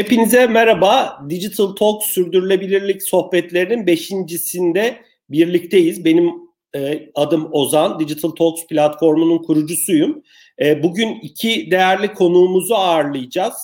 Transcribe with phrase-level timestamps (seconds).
[0.00, 1.22] Hepinize merhaba.
[1.30, 6.04] Digital Talk sürdürülebilirlik sohbetlerinin beşincisinde birlikteyiz.
[6.04, 6.32] Benim
[6.74, 8.00] e, adım Ozan.
[8.00, 10.22] Digital Talks platformunun kurucusuyum.
[10.60, 13.54] E, bugün iki değerli konuğumuzu ağırlayacağız.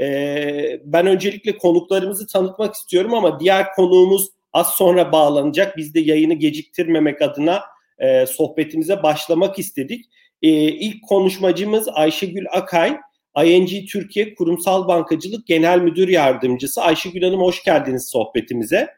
[0.00, 5.76] E, ben öncelikle konuklarımızı tanıtmak istiyorum ama diğer konuğumuz az sonra bağlanacak.
[5.76, 7.60] Biz de yayını geciktirmemek adına
[7.98, 10.04] e, sohbetimize başlamak istedik.
[10.42, 12.98] E, ilk konuşmacımız Ayşegül Akay.
[13.44, 16.82] ING Türkiye Kurumsal Bankacılık Genel Müdür Yardımcısı.
[16.82, 18.88] Ayşegül Hanım hoş geldiniz sohbetimize.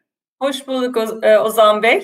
[0.42, 1.96] Hoş bulduk e, Ozan Bey.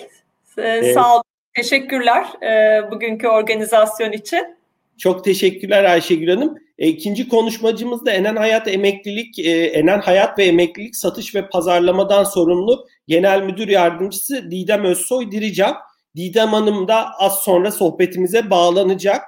[0.58, 0.94] Ee, evet.
[0.94, 1.22] Sağ olun.
[1.54, 4.56] Teşekkürler e, bugünkü organizasyon için.
[4.98, 6.58] Çok teşekkürler Ayşegül Hanım.
[6.78, 9.38] E, ikinci konuşmacımız da Enen Hayat Emeklilik,
[9.76, 15.76] Enen Hayat ve Emeklilik Satış ve Pazarlamadan sorumlu Genel Müdür Yardımcısı Didem Özsoy Dirican.
[16.16, 19.22] Didem Hanım da az sonra sohbetimize bağlanacak.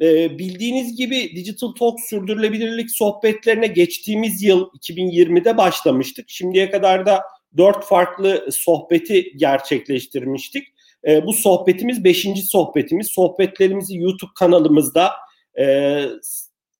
[0.00, 6.30] E, bildiğiniz gibi Digital Talk sürdürülebilirlik sohbetlerine geçtiğimiz yıl 2020'de başlamıştık.
[6.30, 7.22] Şimdiye kadar da
[7.56, 10.68] dört farklı sohbeti gerçekleştirmiştik.
[11.06, 13.06] E, bu sohbetimiz beşinci sohbetimiz.
[13.06, 15.10] Sohbetlerimizi YouTube kanalımızda,
[15.58, 16.04] e,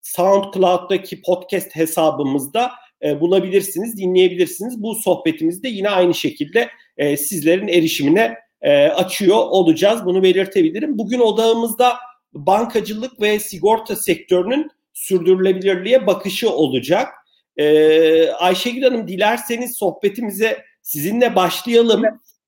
[0.03, 2.71] SoundCloud'daki podcast hesabımızda
[3.03, 4.83] e, bulabilirsiniz, dinleyebilirsiniz.
[4.83, 10.05] Bu sohbetimizi de yine aynı şekilde e, sizlerin erişimine e, açıyor olacağız.
[10.05, 10.99] Bunu belirtebilirim.
[10.99, 11.97] Bugün odağımızda
[12.35, 17.09] bankacılık ve sigorta sektörünün sürdürülebilirliğe bakışı olacak.
[17.57, 22.03] Ee, Ayşegül Hanım dilerseniz sohbetimize sizinle başlayalım.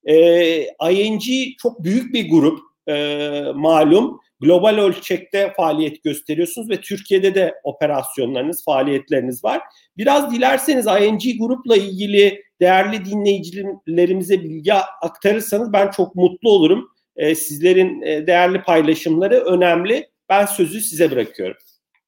[0.05, 1.23] Ee, ING
[1.63, 4.21] çok büyük bir grup e, malum.
[4.41, 9.61] Global ölçekte faaliyet gösteriyorsunuz ve Türkiye'de de operasyonlarınız, faaliyetleriniz var.
[9.97, 16.90] Biraz dilerseniz ING Grup'la ilgili değerli dinleyicilerimize bilgi aktarırsanız ben çok mutlu olurum.
[17.17, 20.09] E, sizlerin e, değerli paylaşımları önemli.
[20.29, 21.57] Ben sözü size bırakıyorum.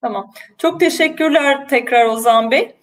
[0.00, 0.32] Tamam.
[0.58, 2.74] Çok teşekkürler tekrar Ozan Bey.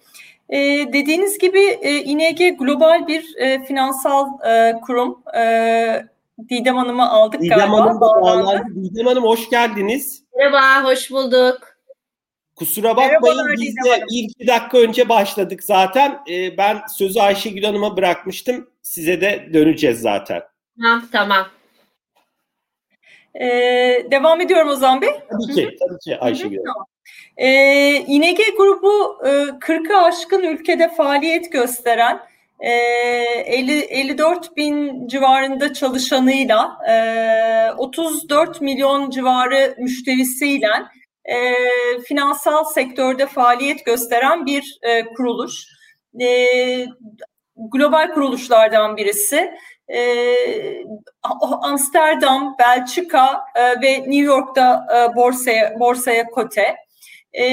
[0.48, 0.58] Ee,
[0.92, 5.22] dediğiniz gibi e, İNG global bir e, finansal e, kurum.
[5.36, 6.06] E,
[6.48, 7.80] Didem Hanım'ı aldık Didem galiba.
[7.80, 8.62] Hanım da bağlandı.
[8.74, 10.24] Didem Hanım hoş geldiniz.
[10.36, 11.60] Merhaba, hoş bulduk.
[12.56, 16.20] Kusura bakmayın biz de bir iki dakika önce başladık zaten.
[16.30, 18.70] Ee, ben sözü Ayşegül Hanım'a bırakmıştım.
[18.82, 20.42] Size de döneceğiz zaten.
[20.80, 21.46] Tamam, tamam.
[23.34, 25.10] Ee, devam ediyorum Ozan Bey.
[25.30, 26.58] Tabii ki, tabii ki Ayşegül.
[27.36, 29.28] Ee, İNG grubu e,
[29.60, 32.20] 40'ı aşkın ülkede faaliyet gösteren
[32.60, 40.70] e, 50, 54 bin civarında çalışanıyla e, 34 milyon civarı müşterisiyle
[41.24, 41.54] e,
[42.04, 45.66] finansal sektörde faaliyet gösteren bir e, kuruluş.
[46.20, 46.86] E,
[47.56, 49.50] global kuruluşlardan birisi
[49.94, 50.36] e,
[51.62, 56.76] Amsterdam, Belçika e, ve New York'ta e, borsaya borsaya kote.
[57.32, 57.44] E,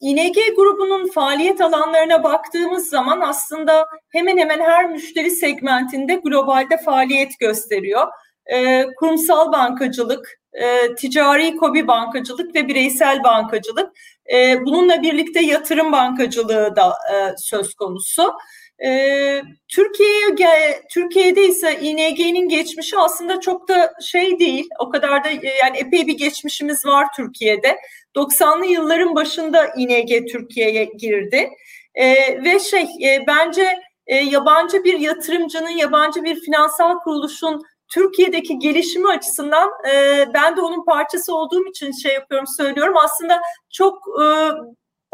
[0.00, 8.06] İNG grubunun faaliyet alanlarına baktığımız zaman aslında hemen hemen her müşteri segmentinde globalde faaliyet gösteriyor.
[8.46, 13.92] E, kurumsal bankacılık, e, ticari kobi bankacılık ve bireysel bankacılık.
[14.32, 18.32] E, bununla birlikte yatırım bankacılığı da e, söz konusu.
[18.84, 24.68] E, Türkiye'ye Türkiye'de ise İNG'nin geçmişi aslında çok da şey değil.
[24.80, 27.76] O kadar da yani epey bir geçmişimiz var Türkiye'de.
[28.16, 31.50] 90'lı yılların başında İNG Türkiye'ye girdi.
[31.94, 32.14] E,
[32.44, 39.70] ve şey e, bence e, yabancı bir yatırımcının, yabancı bir finansal kuruluşun Türkiye'deki gelişimi açısından
[39.92, 42.94] e, ben de onun parçası olduğum için şey yapıyorum söylüyorum.
[42.96, 44.26] Aslında çok e,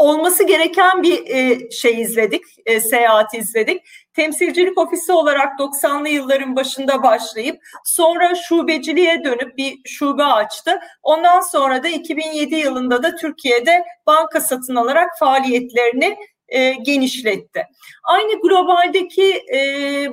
[0.03, 3.83] olması gereken bir e, şey izledik, e, seyahat izledik.
[4.15, 10.81] Temsilcilik ofisi olarak 90'lı yılların başında başlayıp sonra şubeciliğe dönüp bir şube açtı.
[11.03, 16.17] Ondan sonra da 2007 yılında da Türkiye'de banka satın alarak faaliyetlerini
[16.49, 17.67] e, genişletti.
[18.05, 19.43] Aynı globaldeki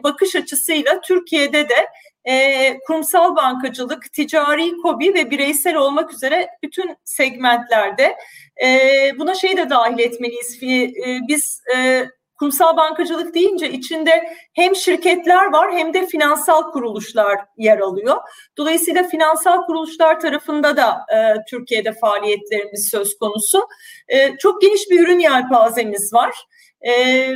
[0.03, 1.87] bakış açısıyla Türkiye'de de
[2.29, 8.15] e, kurumsal bankacılık, ticari kobi ve bireysel olmak üzere bütün segmentlerde
[8.63, 8.69] e,
[9.19, 10.63] buna şey de dahil etmeliyiz.
[10.63, 10.91] E,
[11.27, 12.05] biz e,
[12.39, 18.17] kurumsal bankacılık deyince içinde hem şirketler var hem de finansal kuruluşlar yer alıyor.
[18.57, 23.67] Dolayısıyla finansal kuruluşlar tarafında da e, Türkiye'de faaliyetlerimiz söz konusu.
[24.07, 26.35] E, çok geniş bir ürün yelpazemiz var
[26.87, 27.33] e,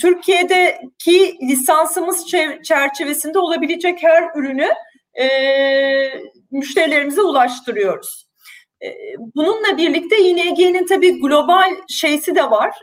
[0.00, 2.26] Türkiye'deki lisansımız
[2.62, 4.68] çerçevesinde olabilecek her ürünü
[5.20, 5.26] e,
[6.50, 8.26] müşterilerimize ulaştırıyoruz.
[9.34, 12.74] Bununla birlikte ING'nin tabii global şeysi de var.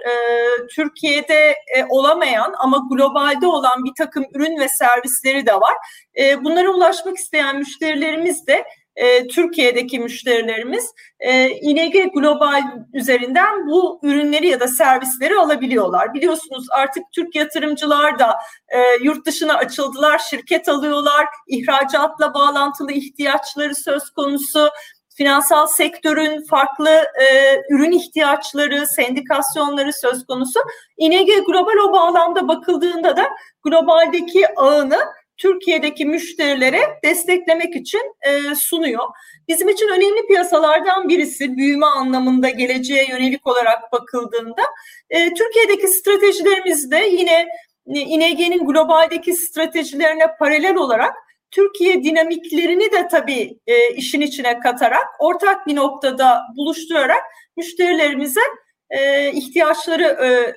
[0.76, 5.74] Türkiye'de e, olamayan ama globalde olan bir takım ürün ve servisleri de var.
[6.20, 12.62] E, bunlara ulaşmak isteyen müşterilerimiz de e, Türkiye'deki müşterilerimiz e, İNG Global
[12.94, 16.14] üzerinden bu ürünleri ya da servisleri alabiliyorlar.
[16.14, 18.38] Biliyorsunuz artık Türk yatırımcılar da
[18.70, 24.70] e, yurt dışına açıldılar, şirket alıyorlar, ihracatla bağlantılı ihtiyaçları söz konusu
[25.16, 30.60] finansal sektörün farklı e, ürün ihtiyaçları, sendikasyonları söz konusu.
[30.98, 33.30] İNG Global o bağlamda bakıldığında da
[33.64, 35.00] globaldeki ağını
[35.38, 39.04] Türkiye'deki müşterilere desteklemek için e, sunuyor.
[39.48, 44.62] Bizim için önemli piyasalardan birisi büyüme anlamında geleceğe yönelik olarak bakıldığında
[45.10, 47.48] e, Türkiye'deki stratejilerimizde yine
[47.88, 51.14] e, İNG'nin globaldeki stratejilerine paralel olarak
[51.52, 57.24] Türkiye dinamiklerini de tabii e, işin içine katarak ortak bir noktada buluşturarak
[57.58, 58.42] müşterilerimize
[58.90, 60.54] e, ihtiyaçları e,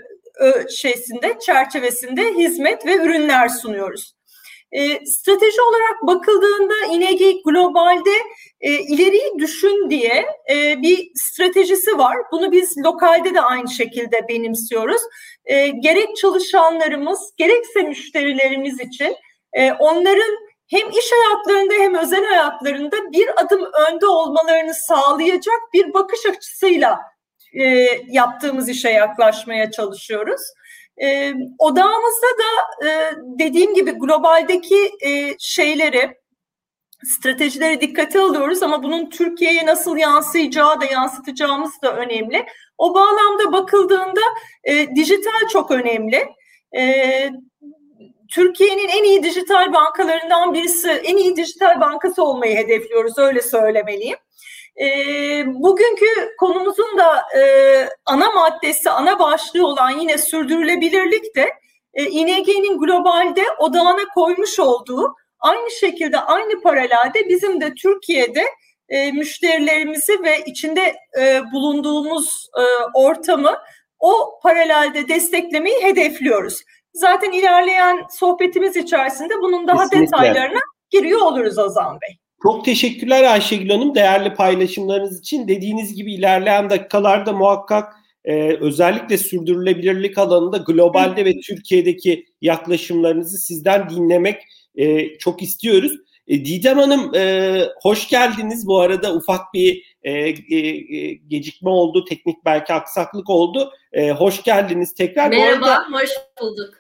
[0.70, 4.15] şeysinde çerçevesinde hizmet ve ürünler sunuyoruz.
[4.76, 8.10] E, strateji olarak bakıldığında İNG Global'de
[8.60, 12.16] e, ileriyi düşün diye e, bir stratejisi var.
[12.32, 15.00] Bunu biz lokalde de aynı şekilde benimsiyoruz.
[15.44, 19.16] E, gerek çalışanlarımız gerekse müşterilerimiz için
[19.52, 20.36] e, onların
[20.68, 27.00] hem iş hayatlarında hem özel hayatlarında bir adım önde olmalarını sağlayacak bir bakış açısıyla
[27.52, 27.64] e,
[28.08, 30.40] yaptığımız işe yaklaşmaya çalışıyoruz.
[31.02, 36.16] E, odağımızda da e, dediğim gibi globaldeki e, şeyleri,
[37.04, 42.46] stratejileri dikkate alıyoruz ama bunun Türkiye'ye nasıl yansıyacağı da yansıtacağımız da önemli.
[42.78, 44.20] O bağlamda bakıldığında
[44.64, 46.28] e, dijital çok önemli.
[46.76, 47.30] E,
[48.30, 54.16] Türkiye'nin en iyi dijital bankalarından birisi, en iyi dijital bankası olmayı hedefliyoruz, öyle söylemeliyim.
[54.80, 54.86] E,
[55.46, 56.06] bugünkü
[56.38, 57.42] konumuzun da e,
[58.06, 61.50] ana maddesi, ana başlığı olan yine sürdürülebilirlik de
[61.94, 68.44] e, İNG'nin globalde odağına koymuş olduğu aynı şekilde aynı paralelde bizim de Türkiye'de
[68.88, 72.62] e, müşterilerimizi ve içinde e, bulunduğumuz e,
[72.94, 73.58] ortamı
[73.98, 76.62] o paralelde desteklemeyi hedefliyoruz.
[76.94, 80.06] Zaten ilerleyen sohbetimiz içerisinde bunun daha Kesinlikle.
[80.06, 82.18] detaylarına giriyor oluruz Ozan Bey.
[82.42, 85.48] Çok teşekkürler Ayşegül Hanım değerli paylaşımlarınız için.
[85.48, 87.92] Dediğiniz gibi ilerleyen dakikalarda muhakkak
[88.24, 94.42] e, özellikle sürdürülebilirlik alanında globalde ve Türkiye'deki yaklaşımlarınızı sizden dinlemek
[94.74, 95.92] e, çok istiyoruz.
[96.28, 98.66] E, Didem Hanım e, hoş geldiniz.
[98.66, 103.70] Bu arada ufak bir e, e, e, gecikme oldu, teknik belki aksaklık oldu.
[103.92, 105.28] E, hoş geldiniz tekrar.
[105.28, 106.10] Merhaba, arada, hoş
[106.40, 106.74] bulduk.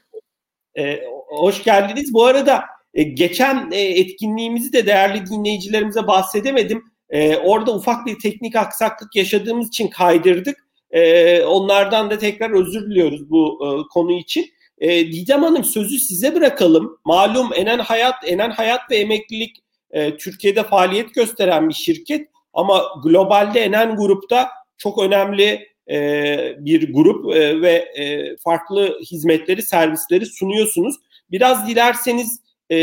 [0.78, 2.14] E, hoş geldiniz.
[2.14, 2.64] Bu arada
[3.02, 6.84] geçen e, etkinliğimizi de değerli dinleyicilerimize bahsedemedim.
[7.10, 10.66] E, orada ufak bir teknik aksaklık yaşadığımız için kaydırdık.
[10.90, 14.46] E, onlardan da tekrar özür diliyoruz bu e, konu için.
[14.78, 16.98] E, Didem Hanım sözü size bırakalım.
[17.04, 19.56] Malum Enen Hayat, Enen Hayat ve Emeklilik
[19.90, 24.48] e, Türkiye'de faaliyet gösteren bir şirket ama globalde Enen Grup'ta
[24.78, 30.96] çok önemli e, bir grup e, ve e, farklı hizmetleri, servisleri sunuyorsunuz.
[31.30, 32.40] Biraz dilerseniz
[32.72, 32.78] e,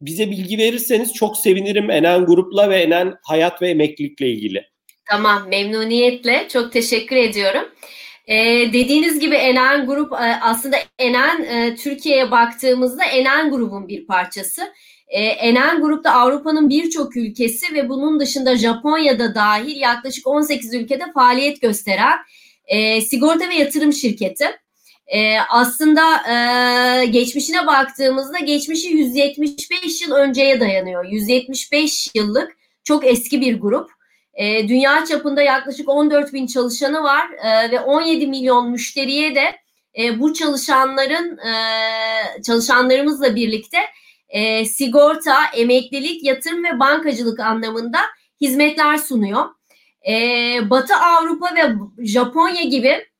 [0.00, 4.64] bize bilgi verirseniz çok sevinirim Enen Grup'la ve Enen Hayat ve Emeklilikle ilgili.
[5.10, 6.48] Tamam, memnuniyetle.
[6.48, 7.64] Çok teşekkür ediyorum.
[8.26, 10.12] Ee, dediğiniz gibi Enen Grup
[10.42, 14.62] aslında Enen e, Türkiye'ye baktığımızda Enen Grubun bir parçası.
[15.08, 21.60] E, Enen Grup'ta Avrupa'nın birçok ülkesi ve bunun dışında Japonya'da dahil yaklaşık 18 ülkede faaliyet
[21.60, 22.18] gösteren
[22.66, 24.46] e, sigorta ve yatırım şirketi.
[25.12, 26.02] E, aslında
[26.32, 31.04] e, geçmişine baktığımızda geçmişi 175 yıl önceye dayanıyor.
[31.04, 33.90] 175 yıllık çok eski bir grup.
[34.34, 39.56] E, dünya çapında yaklaşık 14 bin çalışanı var e, ve 17 milyon müşteriye de
[39.98, 41.52] e, bu çalışanların e,
[42.42, 43.78] çalışanlarımızla birlikte
[44.28, 47.98] e, sigorta, emeklilik, yatırım ve bankacılık anlamında
[48.40, 49.44] hizmetler sunuyor.
[50.08, 50.14] E,
[50.70, 51.74] Batı Avrupa ve
[52.06, 53.11] Japonya gibi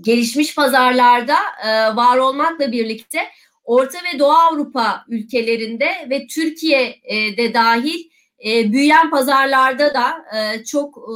[0.00, 3.18] gelişmiş pazarlarda e, var olmakla birlikte
[3.64, 8.10] Orta ve Doğu Avrupa ülkelerinde ve Türkiye'de dahil
[8.44, 11.14] e, büyüyen pazarlarda da e, çok e,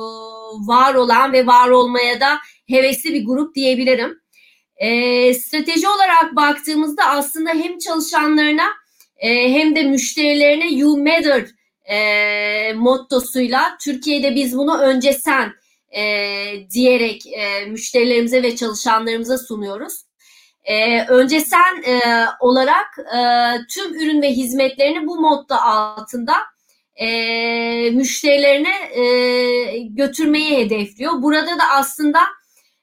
[0.67, 4.21] var olan ve var olmaya da hevesli bir grup diyebilirim.
[4.77, 8.67] E, strateji olarak baktığımızda aslında hem çalışanlarına
[9.17, 11.47] e, hem de müşterilerine you matter
[11.85, 15.53] e, mottosuyla Türkiye'de biz bunu önce sen
[15.97, 20.03] e, diyerek e, müşterilerimize ve çalışanlarımıza sunuyoruz.
[20.65, 23.21] E, önce sen e, olarak e,
[23.71, 26.35] tüm ürün ve hizmetlerini bu modda altında
[26.95, 31.23] e, müşterilerine e, götürmeyi hedefliyor.
[31.23, 32.19] Burada da aslında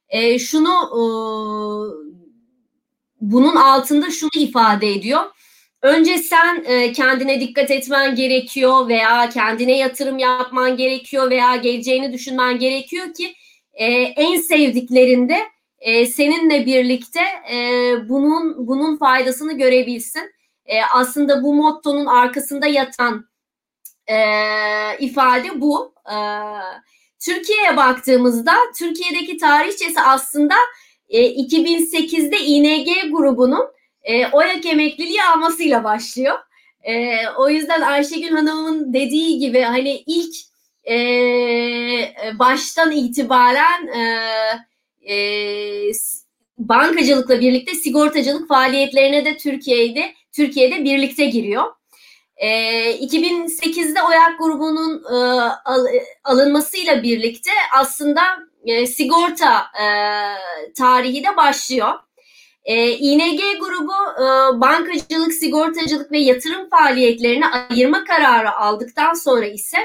[0.10, 1.01] e, şunu e,
[3.22, 5.24] bunun altında şunu ifade ediyor
[5.82, 12.60] önce sen e, kendine dikkat etmen gerekiyor veya kendine yatırım yapman gerekiyor veya geleceğini düşünmen
[12.60, 13.34] gerekiyor ki
[13.74, 15.38] e, en sevdiklerinde
[15.80, 17.22] e, seninle birlikte
[17.52, 17.56] e,
[18.10, 20.32] bunun bunun faydasını görebilsin.
[20.66, 23.26] E, aslında bu mottonun arkasında yatan
[24.08, 24.18] e,
[25.00, 25.94] ifade bu.
[26.12, 26.16] E,
[27.20, 30.56] Türkiye'ye baktığımızda Türkiye'deki tarihçesi aslında
[31.10, 36.36] e, 2008'de ING grubunun e, OYAK emekliliği almasıyla başlıyor.
[36.82, 40.36] E, o yüzden Ayşegül Hanım'ın dediği gibi hani ilk
[40.89, 40.98] e,
[42.39, 44.03] baştan itibaren e,
[45.13, 45.91] e,
[46.58, 51.63] bankacılıkla birlikte sigortacılık faaliyetlerine de Türkiye'de Türkiye'de birlikte giriyor.
[52.38, 52.48] E,
[52.91, 55.15] 2008'de OYAK grubunun e,
[55.65, 55.86] al,
[56.24, 58.22] alınmasıyla birlikte aslında
[58.65, 59.86] e, sigorta e,
[60.74, 61.94] tarihi de başlıyor.
[62.66, 69.78] E, İNG grubu e, bankacılık, sigortacılık ve yatırım faaliyetlerini ayırma kararı aldıktan sonra ise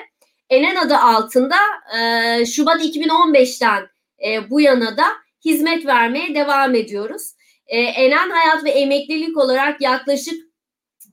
[0.50, 1.56] Enen adı altında
[1.98, 3.88] e, Şubat 2015'ten
[4.26, 5.04] e, bu yana da
[5.44, 7.32] hizmet vermeye devam ediyoruz.
[7.66, 10.44] E, Enen Hayat ve Emeklilik olarak yaklaşık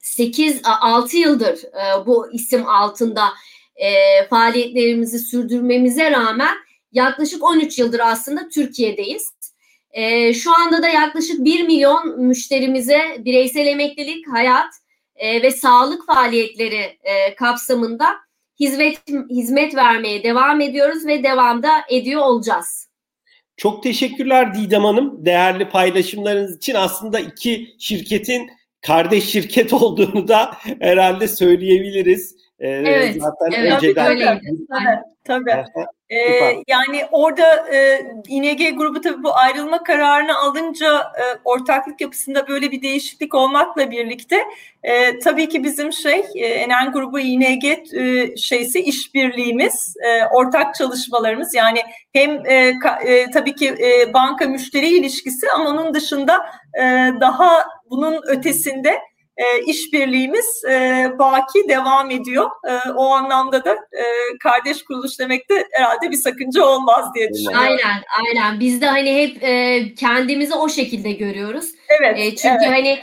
[0.01, 3.27] 8-6 yıldır e, bu isim altında
[3.75, 3.91] e,
[4.29, 6.55] faaliyetlerimizi sürdürmemize rağmen
[6.91, 9.33] yaklaşık 13 yıldır aslında Türkiye'deyiz.
[9.93, 14.73] E, şu anda da yaklaşık 1 milyon müşterimize bireysel emeklilik, hayat
[15.15, 18.05] e, ve sağlık faaliyetleri e, kapsamında
[18.59, 18.97] hizmet
[19.29, 22.87] hizmet vermeye devam ediyoruz ve devamda ediyor olacağız.
[23.57, 26.75] Çok teşekkürler Didem Hanım değerli paylaşımlarınız için.
[26.75, 28.49] Aslında iki şirketin
[28.81, 32.40] kardeş şirket olduğunu da herhalde söyleyebiliriz.
[32.61, 34.07] Ee, evet, zaten evet, önceden...
[34.07, 34.39] öyleydi.
[35.23, 35.85] Tabii, tabii.
[36.09, 42.71] Ee, yani orada e, İNG grubu tabii bu ayrılma kararını alınca e, ortaklık yapısında böyle
[42.71, 44.37] bir değişiklik olmakla birlikte
[44.83, 51.53] e, tabii ki bizim şey e, Enen grubu İNG e, şeysi işbirliğimiz, e, ortak çalışmalarımız
[51.55, 51.79] yani
[52.13, 56.45] hem e, ka, e, tabii ki e, banka müşteri ilişkisi ama onun dışında
[56.81, 56.83] e,
[57.21, 58.99] daha bunun ötesinde
[59.37, 62.49] e, işbirliğimiz e, baki devam ediyor.
[62.69, 64.03] E, o anlamda da e,
[64.43, 67.59] kardeş kuruluş demekte herhalde bir sakınca olmaz diye düşünüyorum.
[67.59, 68.59] Aynen, aynen.
[68.59, 71.65] Biz de hani hep e, kendimizi o şekilde görüyoruz.
[71.99, 72.19] Evet.
[72.19, 72.71] E, çünkü evet.
[72.71, 72.99] hani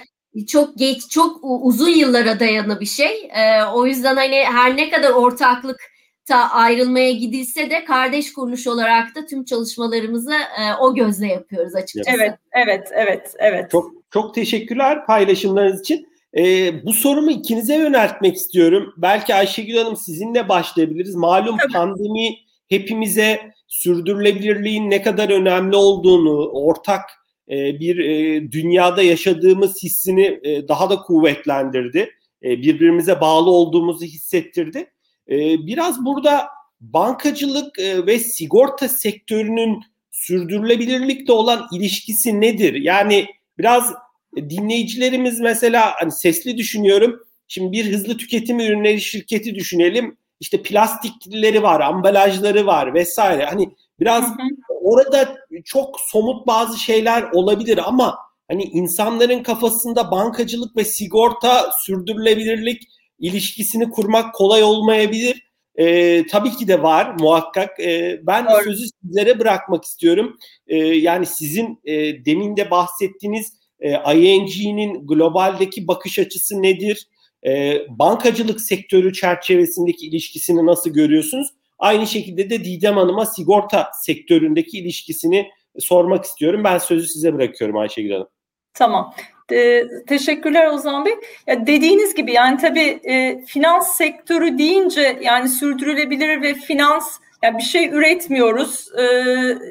[0.47, 3.31] çok geç, çok uzun yıllara dayanı bir şey.
[3.35, 5.81] E, o yüzden hani her ne kadar ortaklık
[6.29, 12.17] ta ayrılmaya gidilse de kardeş kuruluş olarak da tüm çalışmalarımızı e, o gözle yapıyoruz açıkçası.
[12.21, 13.71] Evet, evet, evet, evet.
[13.71, 16.09] Çok çok teşekkürler paylaşımlarınız için.
[16.37, 18.95] E, bu sorumu ikinize yöneltmek istiyorum.
[18.97, 21.15] Belki Ayşegül Hanım sizinle başlayabiliriz.
[21.15, 21.73] Malum Tabii.
[21.73, 27.11] pandemi hepimize sürdürülebilirliğin ne kadar önemli olduğunu, ortak
[27.51, 32.11] e, bir e, dünyada yaşadığımız hissini e, daha da kuvvetlendirdi.
[32.43, 34.91] E, birbirimize bağlı olduğumuzu hissettirdi.
[35.31, 36.49] E, biraz burada
[36.81, 42.75] bankacılık e, ve sigorta sektörünün sürdürülebilirlikte olan ilişkisi nedir?
[42.75, 43.27] Yani
[43.59, 43.95] biraz
[44.37, 47.21] dinleyicilerimiz mesela hani sesli düşünüyorum.
[47.49, 50.17] Şimdi bir hızlı tüketim ürünleri şirketi düşünelim.
[50.41, 53.45] İşte plastikleri var, ambalajları var vesaire.
[53.45, 53.69] Hani
[54.01, 54.75] biraz hı hı.
[54.81, 58.19] orada çok somut bazı şeyler olabilir ama
[58.49, 62.83] hani insanların kafasında bankacılık ve sigorta sürdürülebilirlik
[63.19, 65.49] ilişkisini kurmak kolay olmayabilir.
[65.77, 67.81] Ee, tabii ki de var muhakkak.
[67.81, 68.65] Ee, ben Doğru.
[68.65, 70.37] sözü sizlere bırakmak istiyorum.
[70.67, 77.09] Ee, yani sizin e, demin de bahsettiğiniz e, ING'nin globaldeki bakış açısı nedir?
[77.47, 81.49] E, bankacılık sektörü çerçevesindeki ilişkisini nasıl görüyorsunuz?
[81.79, 86.65] Aynı şekilde de Didem Hanım'a sigorta sektöründeki ilişkisini sormak istiyorum.
[86.65, 88.29] Ben sözü size bırakıyorum Ayşegül Hanım.
[88.75, 89.15] Tamam.
[89.53, 91.15] E, teşekkürler Ozan Bey.
[91.47, 97.63] Ya dediğiniz gibi yani tabii e, finans sektörü deyince yani sürdürülebilir ve finans yani bir
[97.63, 98.89] şey üretmiyoruz.
[98.99, 99.05] Ee,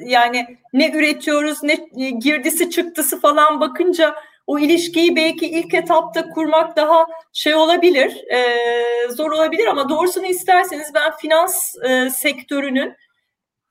[0.06, 4.16] yani ne üretiyoruz, ne e, girdisi çıktısı falan bakınca
[4.48, 8.44] o ilişkiyi belki ilk etapta kurmak daha şey olabilir, e,
[9.10, 12.94] zor olabilir ama doğrusunu isterseniz ben finans e, sektörünün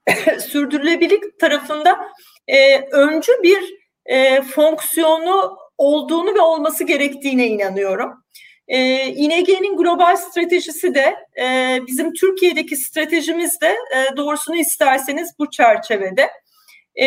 [0.48, 1.98] sürdürülebilirlik tarafında
[2.48, 3.74] e, öncü bir
[4.06, 8.24] e, fonksiyonu olduğunu ve olması gerektiğine inanıyorum.
[8.68, 16.30] E, İNG'nin global stratejisi de e, bizim Türkiye'deki stratejimiz de e, doğrusunu isterseniz bu çerçevede.
[17.00, 17.06] E,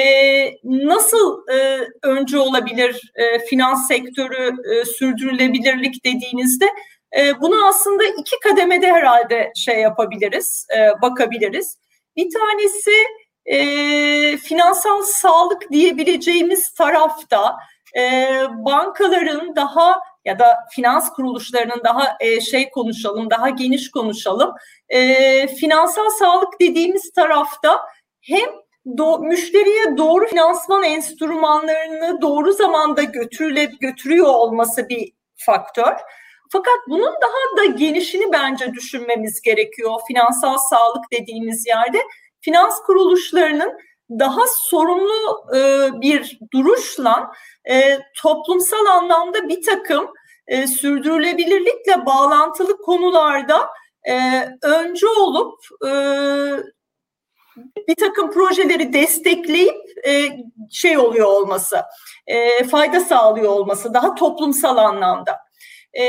[0.63, 6.65] nasıl e, öncü olabilir e, finans sektörü e, sürdürülebilirlik dediğinizde
[7.17, 11.77] e, bunu aslında iki kademede herhalde şey yapabiliriz, e, bakabiliriz.
[12.15, 12.91] Bir tanesi
[13.45, 13.57] e,
[14.37, 17.55] finansal sağlık diyebileceğimiz tarafta
[17.97, 24.51] e, bankaların daha ya da finans kuruluşlarının daha e, şey konuşalım, daha geniş konuşalım.
[24.89, 27.81] E, finansal sağlık dediğimiz tarafta
[28.21, 28.49] hem
[28.97, 35.93] do, müşteriye doğru finansman enstrümanlarını doğru zamanda götürüle götürüyor olması bir faktör.
[36.51, 39.99] Fakat bunun daha da genişini bence düşünmemiz gerekiyor.
[40.07, 41.97] Finansal sağlık dediğimiz yerde
[42.41, 43.77] finans kuruluşlarının
[44.09, 47.31] daha sorumlu e, bir duruşla
[47.69, 50.13] e, toplumsal anlamda bir takım
[50.47, 53.69] e, sürdürülebilirlikle bağlantılı konularda
[54.09, 55.53] e, öncü olup
[55.87, 55.91] e,
[57.87, 59.75] bir takım projeleri destekleyip
[60.07, 60.29] e,
[60.71, 61.81] şey oluyor olması,
[62.27, 65.39] e, fayda sağlıyor olması daha toplumsal anlamda.
[65.99, 66.03] E,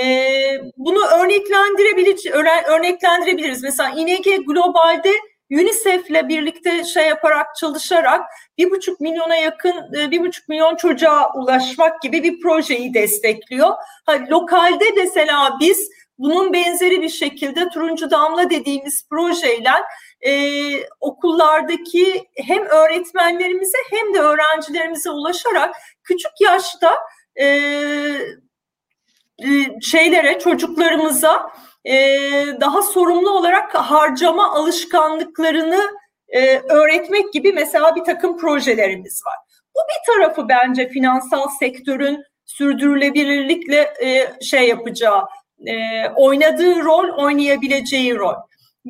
[0.77, 2.31] bunu örneklendirebilir,
[2.69, 3.63] örneklendirebiliriz.
[3.63, 5.13] Mesela İNG Global'de
[5.51, 8.21] UNICEF'le birlikte şey yaparak çalışarak
[8.59, 13.71] bir buçuk milyona yakın e, bir buçuk milyon çocuğa ulaşmak gibi bir projeyi destekliyor.
[14.07, 19.71] Ha, lokalde mesela biz bunun benzeri bir şekilde turuncu damla dediğimiz projeyle
[20.27, 20.33] e,
[21.01, 25.75] okullardaki hem öğretmenlerimize hem de öğrencilerimize ulaşarak
[26.05, 26.99] küçük yaşta
[27.41, 27.71] e,
[29.83, 31.51] şeylere çocuklarımıza
[31.85, 31.95] e,
[32.61, 39.35] daha sorumlu olarak harcama alışkanlıklarını e, öğretmek gibi mesela bir takım projelerimiz var.
[39.75, 45.23] Bu bir tarafı bence finansal sektörün sürdürülebilirlikle e, şey yapacağı,
[45.67, 48.35] e, oynadığı rol, oynayabileceği rol.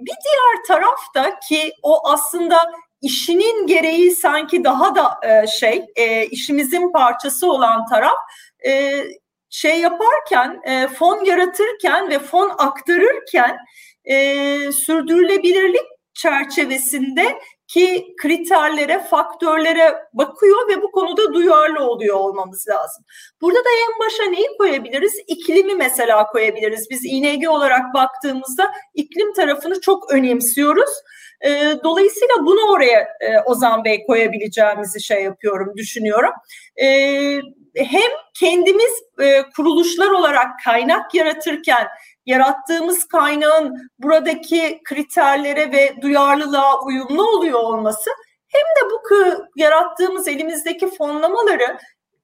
[0.00, 2.58] Bir diğer tarafta ki o aslında
[3.02, 8.18] işinin gereği sanki daha da e, şey, e, işimizin parçası olan taraf,
[8.66, 9.02] e,
[9.50, 13.58] şey yaparken, e, fon yaratırken ve fon aktarırken
[14.04, 17.40] e, sürdürülebilirlik çerçevesinde
[17.70, 23.04] ki kriterlere, faktörlere bakıyor ve bu konuda duyarlı oluyor olmamız lazım.
[23.40, 25.12] Burada da en başa neyi koyabiliriz?
[25.26, 26.90] İklimi mesela koyabiliriz.
[26.90, 30.90] Biz İNG olarak baktığımızda iklim tarafını çok önemsiyoruz.
[31.40, 36.32] E, dolayısıyla bunu oraya e, Ozan Bey koyabileceğimizi şey yapıyorum, düşünüyorum.
[36.76, 36.86] E,
[37.76, 38.90] hem kendimiz
[39.20, 41.86] e, kuruluşlar olarak kaynak yaratırken
[42.30, 48.10] yarattığımız kaynağın buradaki kriterlere ve duyarlılığa uyumlu oluyor olması
[48.48, 49.00] hem de bu
[49.56, 51.78] yarattığımız elimizdeki fonlamaları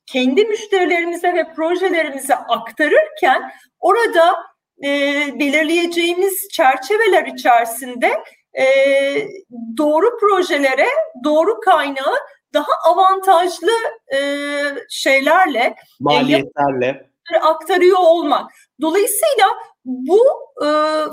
[0.06, 4.36] kendi müşterilerimize ve projelerimize aktarırken orada
[4.84, 4.88] e,
[5.38, 8.20] belirleyeceğimiz çerçeveler içerisinde
[8.58, 8.64] e,
[9.76, 10.88] doğru projelere
[11.24, 12.16] doğru kaynağı
[12.54, 13.72] daha avantajlı
[14.14, 14.20] e,
[14.88, 18.50] şeylerle e, maliyetlerle e, aktarıyor olmak.
[18.80, 19.46] Dolayısıyla
[19.86, 20.18] bu
[20.62, 20.68] e,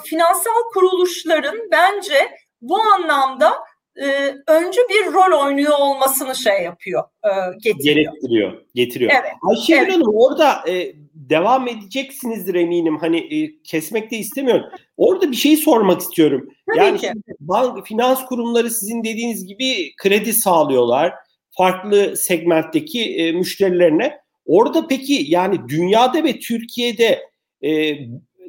[0.06, 2.16] finansal kuruluşların bence
[2.62, 3.54] bu anlamda
[3.96, 4.08] e,
[4.48, 7.30] öncü bir rol oynuyor olmasını şey yapıyor, e,
[7.64, 7.96] getiriyor.
[7.96, 9.12] Gerektiriyor, getiriyor.
[9.14, 9.32] Evet.
[9.50, 9.94] Ayşegül evet.
[9.94, 12.98] Hanım orada e, devam edeceksinizdir eminim.
[12.98, 14.66] Hani e, kesmek de istemiyorum.
[14.98, 16.50] Orada bir şey sormak istiyorum.
[16.70, 17.12] Tabii yani ki.
[17.40, 21.14] bank, finans kurumları sizin dediğiniz gibi kredi sağlıyorlar
[21.58, 24.18] farklı segmentteki e, müşterilerine.
[24.46, 27.24] Orada peki yani dünyada ve Türkiye'de
[27.62, 27.98] e,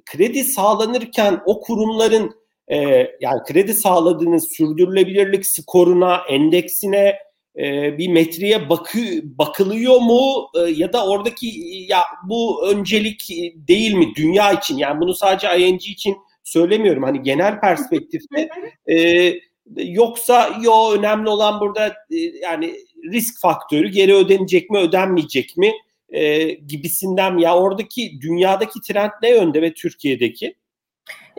[0.04, 2.34] kredi sağlanırken o kurumların
[2.68, 2.78] e,
[3.20, 7.18] yani kredi sağladığınız sürdürülebilirlik skoruna, endeksine
[7.56, 10.48] e, bir metriye bakı, bakılıyor mu?
[10.54, 11.46] E, ya da oradaki
[11.88, 13.28] ya bu öncelik
[13.68, 14.76] değil mi dünya için?
[14.76, 17.02] Yani bunu sadece ING için söylemiyorum.
[17.02, 18.48] Hani genel perspektifte
[18.90, 19.32] e,
[19.76, 22.74] yoksa yo önemli olan burada e, yani
[23.12, 25.72] risk faktörü geri ödenecek mi ödenmeyecek mi
[26.08, 30.54] e, gibisinden ya oradaki dünyadaki trend ne yönde ve Türkiye'deki?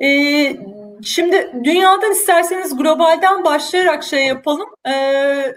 [0.02, 0.58] Ee,
[1.04, 4.70] şimdi dünyadan isterseniz globalden başlayarak şey yapalım.
[4.88, 5.56] Ee,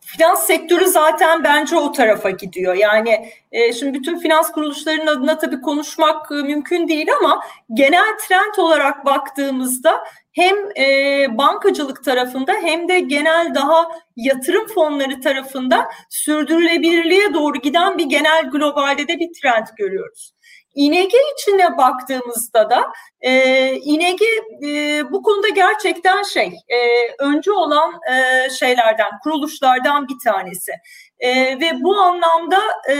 [0.00, 2.74] finans sektörü zaten bence o tarafa gidiyor.
[2.74, 7.40] Yani e, şimdi bütün finans kuruluşlarının adına tabii konuşmak e, mümkün değil ama
[7.74, 15.88] genel trend olarak baktığımızda hem e, bankacılık tarafında hem de genel daha yatırım fonları tarafında
[16.10, 20.34] sürdürülebilirliğe doğru giden bir genel globalde de bir trend görüyoruz.
[20.74, 24.20] İNG içine baktığımızda da e, İNG
[24.66, 26.78] e, bu konuda gerçekten şey e,
[27.18, 30.72] öncü olan e, şeylerden kuruluşlardan bir tanesi
[31.18, 32.96] e, ve bu anlamda e,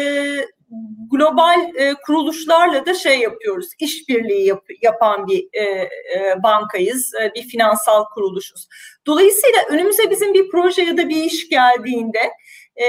[1.11, 5.89] global e, kuruluşlarla da şey yapıyoruz, işbirliği yap, yapan bir e, e,
[6.43, 8.69] bankayız, e, bir finansal kuruluşuz.
[9.07, 12.31] Dolayısıyla önümüze bizim bir proje ya da bir iş geldiğinde
[12.77, 12.87] e,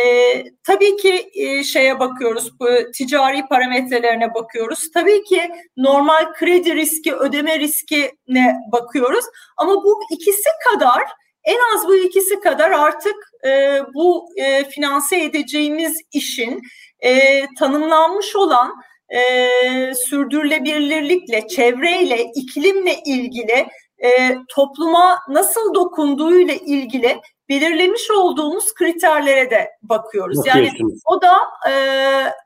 [0.64, 4.92] tabii ki e, şeye bakıyoruz, bu ticari parametrelerine bakıyoruz.
[4.94, 5.42] Tabii ki
[5.78, 9.26] normal kredi riski, ödeme riskine bakıyoruz.
[9.58, 11.04] Ama bu ikisi kadar,
[11.44, 13.16] en az bu ikisi kadar artık
[13.48, 16.62] e, bu e, finanse edeceğimiz işin
[17.00, 18.76] e, tanımlanmış olan
[19.10, 19.50] e,
[19.96, 23.68] sürdürülebilirlikle, çevreyle, iklimle ilgili
[24.04, 30.46] e, topluma nasıl dokunduğuyla ilgili belirlemiş olduğumuz kriterlere de bakıyoruz.
[30.46, 30.72] Yani
[31.06, 31.38] o da
[31.70, 31.74] e,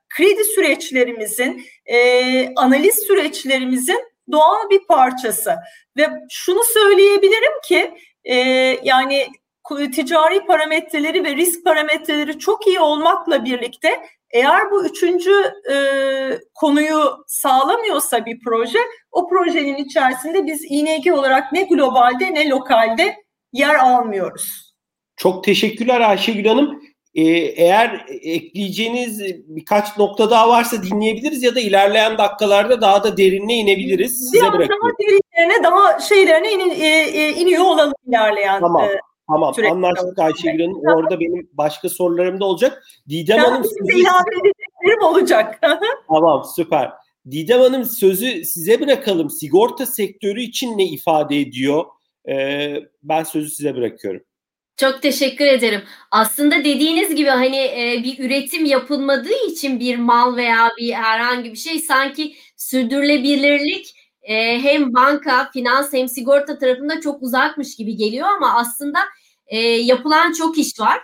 [0.09, 5.55] kredi süreçlerimizin, e, analiz süreçlerimizin doğal bir parçası.
[5.97, 8.35] Ve şunu söyleyebilirim ki e,
[8.83, 9.27] yani
[9.77, 13.89] ticari parametreleri ve risk parametreleri çok iyi olmakla birlikte
[14.31, 15.31] eğer bu üçüncü
[15.71, 15.75] e,
[16.53, 18.79] konuyu sağlamıyorsa bir proje,
[19.11, 23.15] o projenin içerisinde biz ING olarak ne globalde ne lokalde
[23.53, 24.73] yer almıyoruz.
[25.17, 26.81] Çok teşekkürler Ayşegül Hanım.
[27.15, 33.55] Ee, eğer ekleyeceğiniz birkaç nokta daha varsa dinleyebiliriz ya da ilerleyen dakikalarda daha da derinine
[33.55, 34.19] inebiliriz.
[34.19, 34.87] Size Biraz bırakıyorum.
[34.87, 38.85] daha derinlerine, daha şeylerine in, e, e, iniyor olalım ilerleyen tamam.
[38.85, 38.99] e,
[39.31, 40.81] Tamam sürekli anlaştık Ayşegül Hanım.
[40.97, 42.83] Orada benim başka sorularım da olacak.
[43.09, 45.59] Didem ya, Hanım size ilave edeceklerim olacak.
[46.07, 46.91] tamam süper.
[47.31, 49.29] Didem Hanım sözü size bırakalım.
[49.29, 51.85] Sigorta sektörü için ne ifade ediyor?
[52.29, 54.21] Ee, ben sözü size bırakıyorum.
[54.77, 55.81] Çok teşekkür ederim.
[56.11, 61.57] Aslında dediğiniz gibi hani e, bir üretim yapılmadığı için bir mal veya bir herhangi bir
[61.57, 68.55] şey sanki sürdürülebilirlik e, hem banka, finans hem sigorta tarafında çok uzakmış gibi geliyor ama
[68.55, 68.99] aslında
[69.49, 70.99] e, yapılan çok iş var.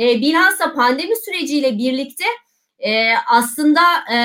[0.00, 2.24] E, bilhassa pandemi süreciyle birlikte
[2.78, 3.80] e, aslında
[4.12, 4.18] e,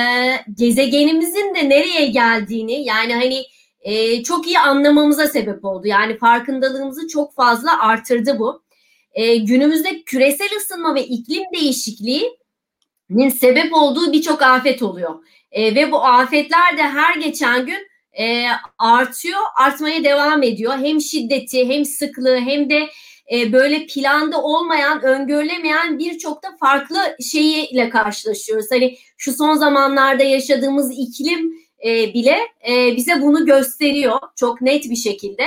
[0.54, 3.44] gezegenimizin de nereye geldiğini yani hani
[3.84, 5.86] e, çok iyi anlamamıza sebep oldu.
[5.86, 8.64] Yani farkındalığımızı çok fazla artırdı bu.
[9.12, 15.24] E, günümüzde küresel ısınma ve iklim değişikliğinin sebep olduğu birçok afet oluyor.
[15.52, 18.46] E, ve bu afetler de her geçen gün e,
[18.78, 20.78] artıyor, artmaya devam ediyor.
[20.78, 22.88] Hem şiddeti, hem sıklığı, hem de
[23.32, 28.66] e, böyle planda olmayan, öngörülemeyen birçok da farklı şeyiyle karşılaşıyoruz.
[28.70, 34.96] Hani şu son zamanlarda yaşadığımız iklim e, bile e, bize bunu gösteriyor çok net bir
[34.96, 35.44] şekilde.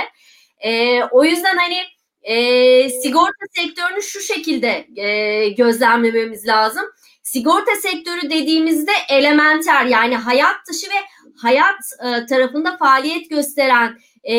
[0.58, 1.76] E, o yüzden hani
[2.22, 6.84] e, sigorta sektörünü şu şekilde e, gözlemlememiz lazım.
[7.22, 11.00] Sigorta sektörü dediğimizde elementer yani hayat dışı ve
[11.42, 13.98] hayat e, tarafında faaliyet gösteren
[14.28, 14.34] e,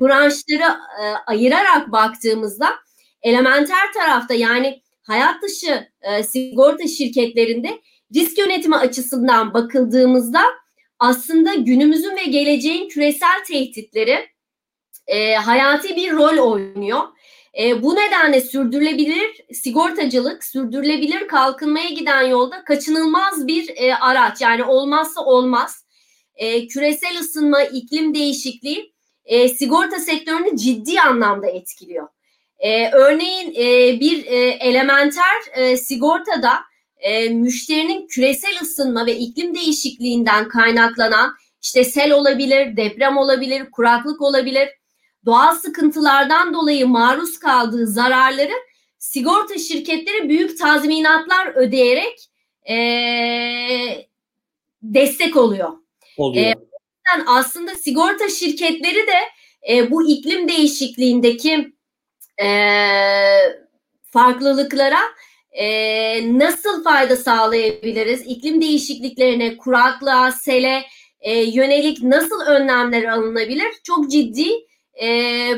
[0.00, 2.68] branşları e, ayırarak baktığımızda
[3.22, 7.80] elementer tarafta yani hayat dışı e, sigorta şirketlerinde
[8.14, 10.42] risk yönetimi açısından bakıldığımızda
[10.98, 14.28] aslında günümüzün ve geleceğin küresel tehditleri
[15.06, 17.00] e, hayati bir rol oynuyor.
[17.58, 24.40] E, bu nedenle sürdürülebilir sigortacılık, sürdürülebilir kalkınmaya giden yolda kaçınılmaz bir e, araç.
[24.40, 25.84] Yani olmazsa olmaz.
[26.40, 28.92] E, küresel ısınma, iklim değişikliği
[29.24, 32.08] e, sigorta sektörünü ciddi anlamda etkiliyor.
[32.58, 36.52] E, örneğin e, bir e, elementer e, sigortada
[36.98, 44.68] e, müşterinin küresel ısınma ve iklim değişikliğinden kaynaklanan işte sel olabilir, deprem olabilir, kuraklık olabilir,
[45.26, 48.54] doğal sıkıntılardan dolayı maruz kaldığı zararları
[48.98, 52.30] sigorta şirketleri büyük tazminatlar ödeyerek
[52.70, 52.76] e,
[54.82, 55.72] destek oluyor.
[56.20, 56.44] Oluyor.
[56.46, 56.54] E,
[57.26, 59.18] aslında sigorta şirketleri de
[59.70, 61.72] e, bu iklim değişikliğindeki
[62.42, 62.48] e,
[64.02, 65.00] farklılıklara
[65.52, 68.22] e, nasıl fayda sağlayabiliriz?
[68.26, 70.82] İklim değişikliklerine, kuraklığa, sele
[71.20, 73.68] e, yönelik nasıl önlemler alınabilir?
[73.84, 74.48] Çok ciddi
[74.94, 75.08] e,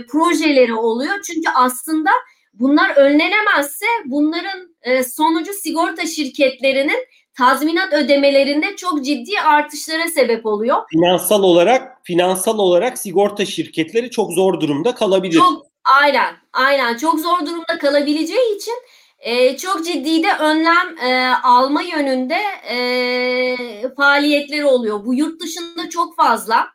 [0.06, 1.14] projeleri oluyor.
[1.26, 2.10] Çünkü aslında
[2.52, 7.06] bunlar önlenemezse bunların e, sonucu sigorta şirketlerinin
[7.38, 10.76] tazminat ödemelerinde çok ciddi artışlara sebep oluyor.
[10.90, 15.38] Finansal olarak finansal olarak sigorta şirketleri çok zor durumda kalabilir.
[15.38, 18.74] Çok aynen aynen çok zor durumda kalabileceği için
[19.18, 22.38] e, çok ciddi de önlem e, alma yönünde
[22.70, 23.56] e,
[23.96, 25.04] faaliyetleri oluyor.
[25.04, 26.66] Bu yurt dışında çok fazla.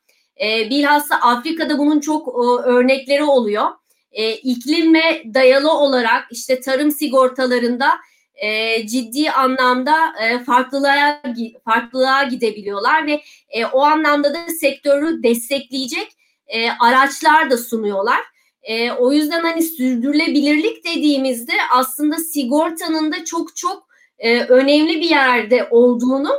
[0.41, 3.65] E, bilhassa Afrika'da bunun çok e, örnekleri oluyor.
[4.12, 7.89] E, iklime dayalı olarak işte tarım sigortalarında
[8.38, 11.21] e, ciddi anlamda e, farklılığa
[11.65, 16.08] farklılığa gidebiliyorlar ve e, o anlamda da sektörü destekleyecek
[16.47, 18.19] e, araçlar da sunuyorlar.
[18.63, 23.88] E, o yüzden hani sürdürülebilirlik dediğimizde aslında sigortanın da çok çok
[24.19, 26.32] e, önemli bir yerde olduğunu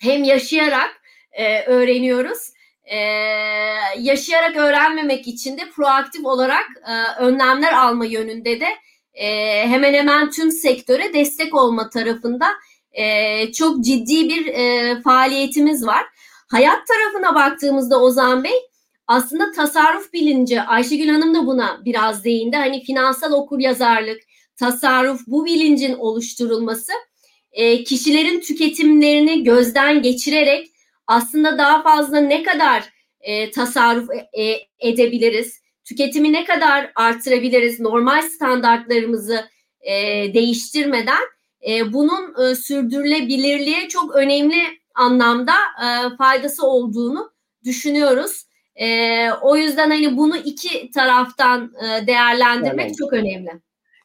[0.00, 1.00] hem yaşayarak
[1.32, 2.50] e, öğreniyoruz.
[2.84, 2.96] E,
[3.98, 8.66] yaşayarak öğrenmemek için de proaktif olarak e, önlemler alma yönünde de
[9.14, 9.26] e,
[9.68, 12.46] hemen hemen tüm sektöre destek olma tarafında
[12.92, 16.04] e, çok ciddi bir e, faaliyetimiz var.
[16.50, 18.70] Hayat tarafına baktığımızda Ozan Bey
[19.06, 22.56] aslında tasarruf bilinci Ayşegül Hanım da buna biraz değindi.
[22.56, 24.20] Hani finansal okur yazarlık,
[24.56, 26.92] tasarruf bu bilincin oluşturulması
[27.52, 30.68] e, kişilerin tüketimlerini gözden geçirerek
[31.06, 32.84] aslında daha fazla ne kadar
[33.20, 35.59] e, tasarruf e, edebiliriz?
[35.90, 37.80] Tüketimi ne kadar artırabiliriz?
[37.80, 39.44] Normal standartlarımızı
[39.80, 39.94] e,
[40.34, 41.20] değiştirmeden
[41.68, 44.62] e, bunun e, sürdürülebilirliğe çok önemli
[44.94, 47.30] anlamda e, faydası olduğunu
[47.64, 48.44] düşünüyoruz.
[48.76, 48.86] E,
[49.32, 52.98] o yüzden hani bunu iki taraftan e, değerlendirmek evet.
[52.98, 53.50] çok önemli.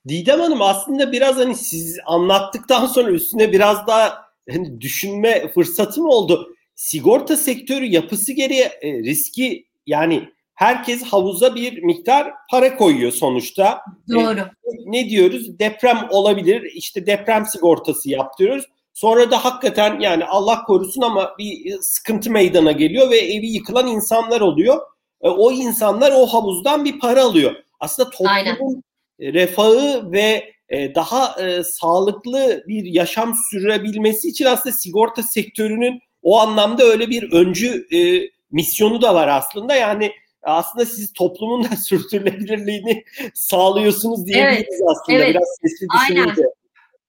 [0.08, 6.56] Didem Hanım aslında biraz hani siz anlattıktan sonra üstüne biraz daha hani düşünme fırsatım oldu.
[6.76, 13.82] Sigorta sektörü yapısı gereği e, riski yani herkes havuza bir miktar para koyuyor sonuçta.
[14.10, 14.40] Doğru.
[14.40, 15.60] E, ne diyoruz?
[15.60, 16.72] Deprem olabilir.
[16.76, 18.66] İşte deprem sigortası yaptırıyoruz.
[18.94, 24.42] Sonra da hakikaten yani Allah korusun ama bir sıkıntı meydana geliyor ve evi yıkılan insanlar
[24.42, 24.82] oluyor.
[25.22, 27.56] E, o insanlar o havuzdan bir para alıyor.
[27.80, 28.84] Aslında toplumun Aynen.
[29.20, 36.84] refahı ve e, daha e, sağlıklı bir yaşam sürebilmesi için aslında sigorta sektörünün o anlamda
[36.84, 39.76] öyle bir öncü e, misyonu da var aslında.
[39.76, 40.12] Yani
[40.46, 43.04] aslında siz toplumun da sürdürülebilirliğini
[43.34, 45.30] sağlıyorsunuz diyebiliriz evet, aslında evet.
[45.30, 46.42] biraz sesli düşününce.
[46.42, 46.56] Aynen.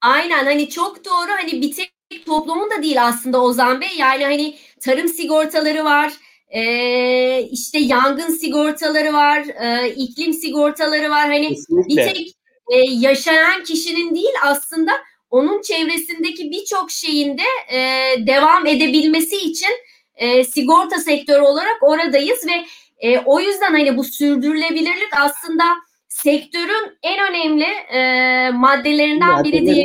[0.01, 1.93] Aynen hani çok doğru hani bir tek
[2.27, 3.89] toplumun da değil aslında Ozan Bey.
[3.99, 6.13] Yani hani tarım sigortaları var,
[6.49, 11.29] e, işte yangın sigortaları var, e, iklim sigortaları var.
[11.29, 11.97] Hani Kesinlikle.
[11.97, 12.33] bir tek
[12.69, 14.93] e, yaşayan kişinin değil aslında
[15.31, 17.81] onun çevresindeki birçok şeyin de e,
[18.27, 19.71] devam edebilmesi için
[20.15, 22.67] e, sigorta sektörü olarak oradayız ve
[22.99, 25.65] e, o yüzden hani bu sürdürülebilirlik aslında
[26.09, 29.85] sektörün en önemli e, maddelerinden biri diye.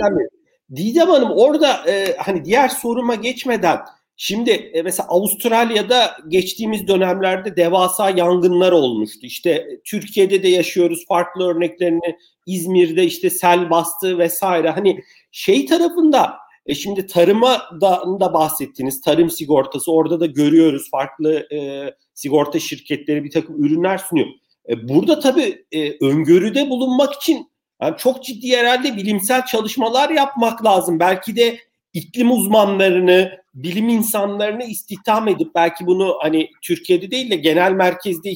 [0.75, 3.79] Didem Hanım orada e, hani diğer soruma geçmeden
[4.17, 9.19] şimdi e, mesela Avustralya'da geçtiğimiz dönemlerde devasa yangınlar olmuştu.
[9.25, 12.15] İşte Türkiye'de de yaşıyoruz farklı örneklerini
[12.47, 14.69] İzmir'de işte sel bastı vesaire.
[14.69, 14.99] Hani
[15.31, 16.33] şey tarafında
[16.65, 19.01] e şimdi tarıma da, da bahsettiniz.
[19.01, 24.27] Tarım sigortası orada da görüyoruz farklı e, sigorta şirketleri bir takım ürünler sunuyor.
[24.69, 30.99] E, burada tabii e, öngörüde bulunmak için yani çok ciddi herhalde bilimsel çalışmalar yapmak lazım.
[30.99, 31.57] Belki de
[31.93, 38.31] iklim uzmanlarını, bilim insanlarını istihdam edip belki bunu hani Türkiye'de değil de genel merkezde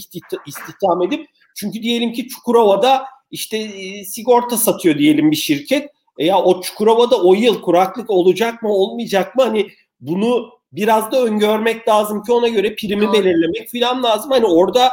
[0.45, 5.89] istihdam edip çünkü diyelim ki Çukurova'da işte e, sigorta satıyor diyelim bir şirket.
[6.17, 9.67] E ya o Çukurova'da o yıl kuraklık olacak mı olmayacak mı hani
[9.99, 14.31] bunu biraz da öngörmek lazım ki ona göre primi belirlemek falan lazım.
[14.31, 14.91] Hani orada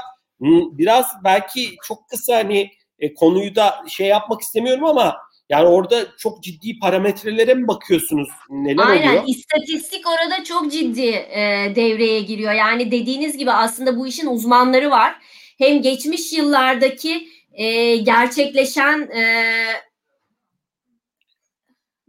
[0.73, 5.17] biraz belki çok kısa hani e, konuyu da şey yapmak istemiyorum ama
[5.49, 8.29] yani orada çok ciddi parametrelere mi bakıyorsunuz?
[8.51, 9.09] Neler Aynen.
[9.09, 9.25] oluyor?
[9.27, 12.53] İstatistik orada çok ciddi e, devreye giriyor.
[12.53, 15.15] Yani dediğiniz gibi aslında bu işin uzmanları var.
[15.59, 19.23] Hem geçmiş yıllardaki e, gerçekleşen e,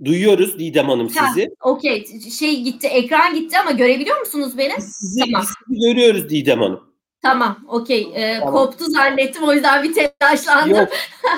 [0.06, 1.50] Duyuyoruz Didem Hanım sizi.
[1.62, 2.06] Okey.
[2.40, 4.82] Şey gitti, ekran gitti ama görebiliyor musunuz beni?
[4.82, 5.44] Sizi, tamam.
[5.48, 6.94] sizi görüyoruz Didem Hanım.
[7.22, 8.12] Tamam, okey.
[8.16, 8.54] Ee, tamam.
[8.54, 10.78] Koptu zannettim, o yüzden bir telaşlandım.
[10.78, 10.90] Yok,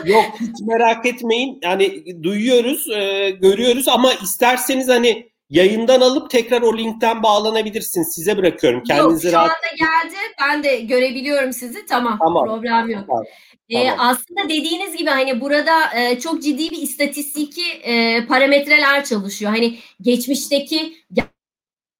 [0.06, 1.60] yok hiç merak etmeyin.
[1.63, 8.13] Yani duyuyoruz, e, görüyoruz ama isterseniz hani yayından alıp tekrar o linkten bağlanabilirsiniz.
[8.15, 8.84] Size bırakıyorum.
[8.84, 9.49] Kendinizi yok, şu rahat...
[9.49, 10.15] anda geldi.
[10.41, 11.86] Ben de görebiliyorum sizi.
[11.86, 12.45] Tamam, tamam.
[12.45, 13.04] problem yok.
[13.08, 13.23] Tamam.
[13.69, 19.51] Ee, aslında dediğiniz gibi hani burada e, çok ciddi bir istatistiki e, parametreler çalışıyor.
[19.51, 20.93] Hani geçmişteki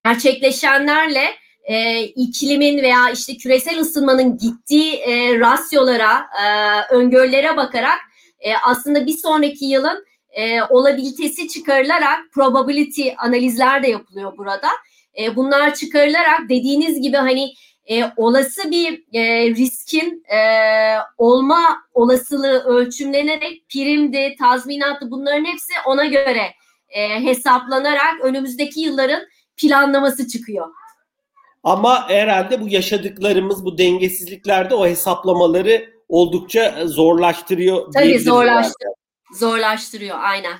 [0.06, 1.25] gerçekleşenlerle
[1.63, 7.99] e, iklimin veya işte küresel ısınmanın gittiği e, rasyolara, e, öngörülere bakarak
[8.39, 14.69] e, aslında bir sonraki yılın e, olabilitesi çıkarılarak probability analizler de yapılıyor burada.
[15.21, 17.54] E, bunlar çıkarılarak dediğiniz gibi hani
[17.89, 20.39] e, olası bir e, riskin e,
[21.17, 26.41] olma olasılığı ölçümlenerek primdi, tazminattı bunların hepsi ona göre
[26.89, 29.21] e, hesaplanarak önümüzdeki yılların
[29.58, 30.67] planlaması çıkıyor.
[31.63, 37.93] Ama herhalde bu yaşadıklarımız, bu dengesizliklerde o hesaplamaları oldukça zorlaştırıyor.
[37.93, 38.95] Tabii zorlaştırıyor.
[39.34, 40.58] Zorlaştırıyor aynen.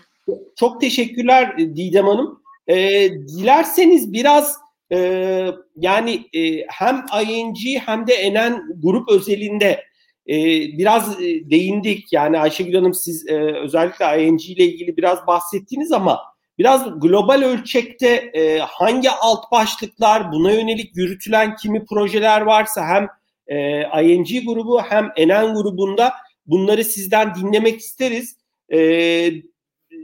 [0.56, 2.42] Çok teşekkürler Didem Hanım.
[2.68, 4.58] E, dilerseniz biraz
[4.92, 9.84] e, yani e, hem ING hem de Enen grup özelinde
[10.28, 10.36] e,
[10.78, 12.14] biraz e, değindik.
[12.14, 16.20] Yani Ayşegül Hanım siz e, özellikle ING ile ilgili biraz bahsettiniz ama
[16.58, 23.08] biraz global ölçekte e, hangi alt başlıklar buna yönelik yürütülen kimi projeler varsa hem
[23.48, 26.14] e, ING grubu hem Enen grubunda
[26.46, 28.38] bunları sizden dinlemek isteriz.
[28.74, 29.32] E,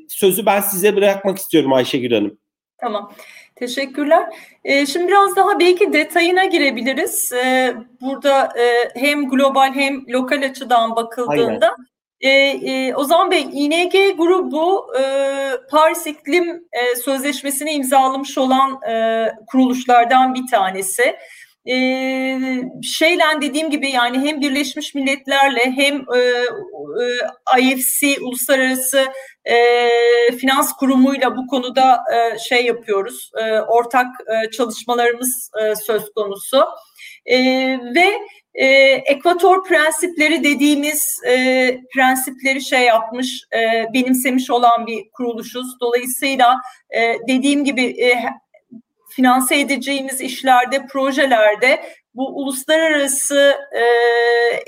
[0.08, 2.38] sözü ben size bırakmak istiyorum Ayşegül Hanım.
[2.78, 3.12] Tamam.
[3.62, 4.26] Teşekkürler.
[4.64, 7.32] Ee, şimdi biraz daha belki detayına girebiliriz.
[7.34, 11.76] Ee, burada e, hem global hem lokal açıdan bakıldığında
[12.22, 15.04] E, e, Ozan Bey, ING grubu e,
[15.72, 21.16] Paris İklim e, Sözleşmesi'ni imzalamış olan e, kuruluşlardan bir tanesi.
[21.66, 21.76] E,
[22.84, 26.20] şeyle dediğim gibi yani hem Birleşmiş Milletler'le hem e,
[27.58, 29.06] e, IFC Uluslararası
[29.46, 29.58] e,
[30.38, 33.32] Finans Kurumu'yla bu konuda e, şey yapıyoruz.
[33.38, 36.66] E, ortak e, çalışmalarımız e, söz konusu.
[37.26, 37.38] E,
[37.96, 38.12] ve
[38.54, 38.66] e,
[39.06, 45.80] ekvator prensipleri dediğimiz e, prensipleri şey yapmış, e, benimsemiş olan bir kuruluşuz.
[45.82, 46.56] Dolayısıyla
[46.90, 48.24] e, dediğim gibi e,
[49.22, 51.82] finanse edeceğimiz işlerde, projelerde
[52.14, 53.86] bu uluslararası e,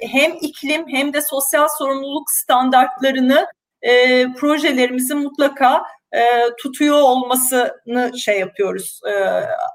[0.07, 3.47] hem iklim hem de sosyal sorumluluk standartlarını
[3.81, 6.21] e, projelerimizin mutlaka e,
[6.57, 9.13] tutuyor olmasını şey yapıyoruz, e,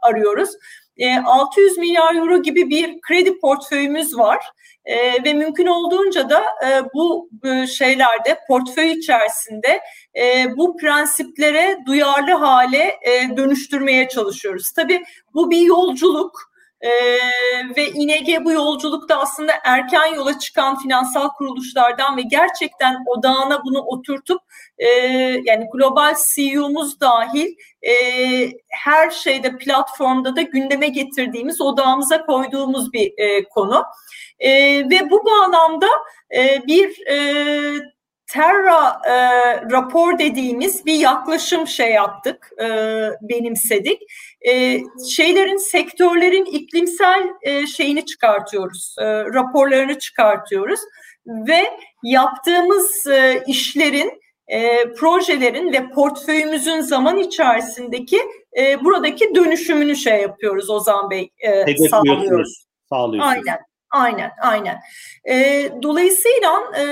[0.02, 0.50] arıyoruz.
[1.24, 4.46] 600 e, milyar euro gibi bir kredi portföyümüz var
[4.84, 7.30] e, ve mümkün olduğunca da e, bu
[7.66, 9.80] şeylerde portföy içerisinde
[10.56, 13.00] bu prensiplere duyarlı hale
[13.36, 14.72] dönüştürmeye çalışıyoruz.
[14.72, 16.48] Tabii bu bir yolculuk.
[16.80, 16.88] Ee,
[17.76, 24.40] ve İNG bu yolculukta aslında erken yola çıkan finansal kuruluşlardan ve gerçekten odağına bunu oturtup
[24.78, 24.88] e,
[25.44, 27.92] yani global CEO'muz dahil e,
[28.68, 33.84] her şeyde platformda da gündeme getirdiğimiz odağımıza koyduğumuz bir e, konu.
[34.38, 34.50] E,
[34.90, 35.88] ve bu bağlamda
[36.36, 37.18] e, bir e,
[38.28, 39.14] Terra e,
[39.70, 42.66] rapor dediğimiz bir yaklaşım şey yaptık, e,
[43.22, 44.02] benimsedik.
[44.46, 50.80] E, şeylerin, sektörlerin iklimsel e, şeyini çıkartıyoruz, e, raporlarını çıkartıyoruz
[51.26, 51.70] ve
[52.02, 58.20] yaptığımız e, işlerin, e, projelerin ve portföyümüzün zaman içerisindeki
[58.58, 62.66] e, buradaki dönüşümünü şey yapıyoruz Ozan Bey, e, sağlıyoruz.
[62.88, 63.46] Sağlıyorsunuz.
[63.46, 63.58] Aynen.
[63.90, 64.80] Aynen, aynen.
[65.28, 66.84] E, dolayısıyla e,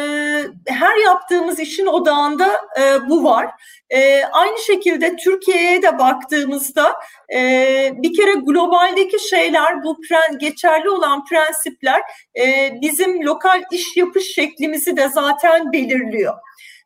[0.67, 3.51] her yaptığımız işin odağında e, bu var.
[3.91, 6.95] E, aynı şekilde Türkiye'ye de baktığımızda
[7.35, 12.03] e, bir kere globaldeki şeyler, bu pre, geçerli olan prensipler
[12.41, 16.35] e, bizim lokal iş yapış şeklimizi de zaten belirliyor.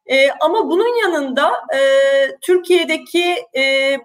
[0.07, 1.81] E, ama bunun yanında e,
[2.41, 3.97] Türkiye'deki e,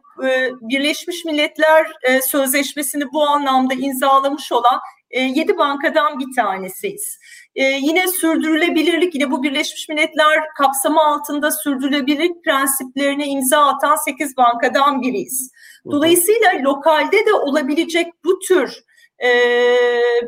[0.62, 4.80] Birleşmiş Milletler e, Sözleşmesi'ni bu anlamda imzalamış olan
[5.12, 7.20] 7 bankadan bir tanesiyiz.
[7.56, 15.02] E, yine sürdürülebilirlik, yine bu Birleşmiş Milletler kapsamı altında sürdürülebilirlik prensiplerine imza atan 8 bankadan
[15.02, 15.52] biriyiz.
[15.92, 18.84] Dolayısıyla lokalde de olabilecek bu tür
[19.20, 19.30] e,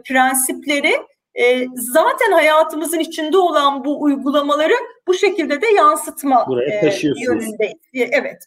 [0.07, 0.95] prensipleri
[1.41, 4.73] e, zaten hayatımızın içinde olan bu uygulamaları
[5.07, 6.47] bu şekilde de yansıtma
[6.81, 7.77] e, yönündeyiz.
[7.93, 8.43] Evet.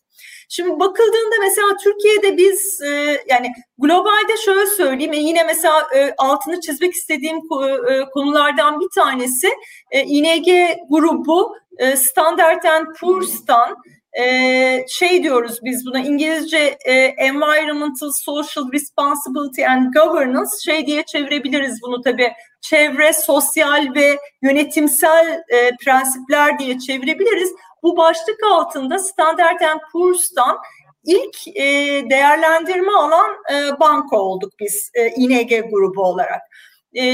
[0.48, 3.48] Şimdi bakıldığında mesela Türkiye'de biz e, yani
[3.78, 9.48] globalde şöyle söyleyeyim e, yine mesela e, altını çizmek istediğim e, konulardan bir tanesi
[9.90, 10.46] e, ING
[10.88, 12.62] grubu e, Standard
[13.00, 13.76] Poor's'tan
[14.20, 21.82] e, şey diyoruz biz buna İngilizce e, Environmental Social Responsibility and Governance şey diye çevirebiliriz
[21.82, 27.52] bunu tabi çevre, sosyal ve yönetimsel e, prensipler diye çevirebiliriz.
[27.82, 29.60] Bu başlık altında Standard
[29.92, 30.58] Poor's'tan
[31.04, 31.62] ilk e,
[32.10, 36.40] değerlendirme alan e, banka olduk biz e, ING grubu olarak.
[36.94, 37.04] E,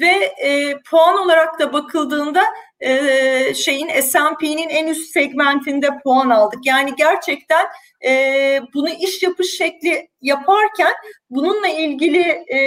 [0.00, 2.42] ve e, puan olarak da bakıldığında
[2.80, 6.66] e, şeyin S&P'nin en üst segmentinde puan aldık.
[6.66, 7.66] Yani gerçekten
[8.06, 10.92] e, bunu iş yapış şekli yaparken
[11.30, 12.20] bununla ilgili
[12.54, 12.58] e,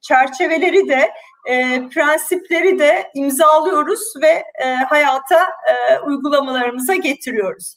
[0.00, 1.10] çerçeveleri de
[1.46, 7.76] e, prensipleri de imzalıyoruz ve e, hayata e, uygulamalarımıza getiriyoruz.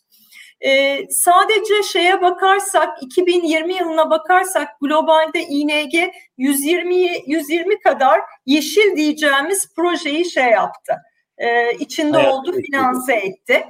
[0.65, 5.93] E, sadece şeye bakarsak 2020 yılına bakarsak globalde ING
[6.37, 6.95] 120
[7.27, 10.93] 120 kadar yeşil diyeceğimiz projeyi şey yaptı.
[11.37, 12.61] E, içinde Hayat oldu, etti.
[12.61, 13.65] finanse etti.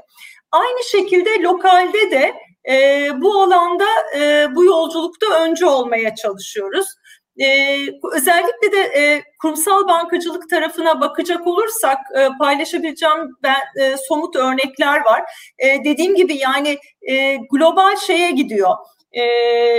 [0.52, 2.34] Aynı şekilde lokalde de
[2.70, 3.86] e, bu alanda
[4.18, 6.88] e, bu yolculukta önce olmaya çalışıyoruz.
[7.40, 7.78] Ee,
[8.14, 15.24] özellikle de e, kurumsal bankacılık tarafına bakacak olursak e, paylaşabileceğim ben e, somut örnekler var.
[15.60, 18.76] E, dediğim gibi yani e, global şeye gidiyor.
[19.12, 19.24] E,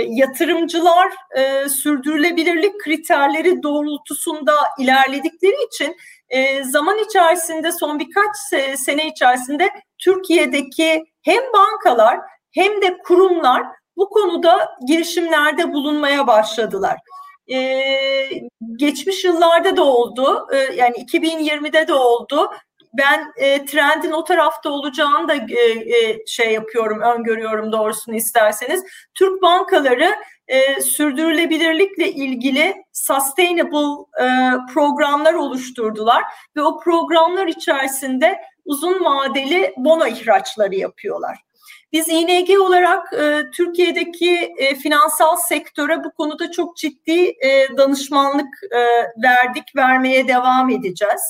[0.09, 5.95] yatırımcılar e, sürdürülebilirlik kriterleri doğrultusunda ilerledikleri için
[6.29, 12.19] e, zaman içerisinde son birkaç se- sene içerisinde Türkiye'deki hem bankalar
[12.51, 13.63] hem de kurumlar
[13.97, 16.97] bu konuda girişimlerde bulunmaya başladılar
[17.53, 17.81] e,
[18.75, 20.47] geçmiş yıllarda da oldu.
[20.53, 22.51] E, yani 2020'de de oldu.
[22.93, 28.83] Ben e, trendin o tarafta olacağını da e, e, şey yapıyorum, öngörüyorum doğrusunu isterseniz.
[29.13, 30.15] Türk bankaları
[30.47, 34.27] e, sürdürülebilirlikle ilgili sustainable e,
[34.73, 36.23] programlar oluşturdular
[36.55, 41.39] ve o programlar içerisinde uzun vadeli bono ihraçları yapıyorlar.
[41.93, 48.79] Biz İNG olarak e, Türkiye'deki e, finansal sektöre bu konuda çok ciddi e, danışmanlık e,
[49.23, 51.21] verdik, vermeye devam edeceğiz.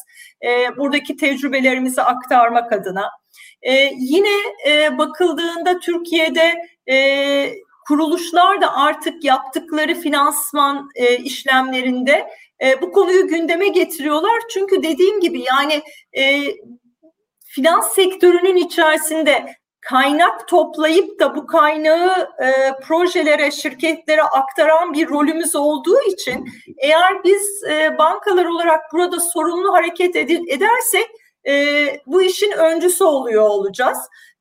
[0.43, 3.09] E, buradaki tecrübelerimizi aktarmak adına.
[3.62, 4.38] E, yine
[4.68, 6.55] e, bakıldığında Türkiye'de
[6.91, 7.53] e,
[7.88, 12.28] kuruluşlar da artık yaptıkları finansman e, işlemlerinde
[12.64, 14.41] e, bu konuyu gündeme getiriyorlar.
[14.53, 15.82] Çünkü dediğim gibi yani
[16.18, 16.41] e,
[17.43, 26.01] finans sektörünün içerisinde kaynak toplayıp da bu kaynağı e, projelere, şirketlere aktaran bir rolümüz olduğu
[26.01, 31.07] için eğer biz e, bankalar olarak burada sorumlu hareket ed- edersek
[31.47, 33.99] e, bu işin öncüsü oluyor olacağız.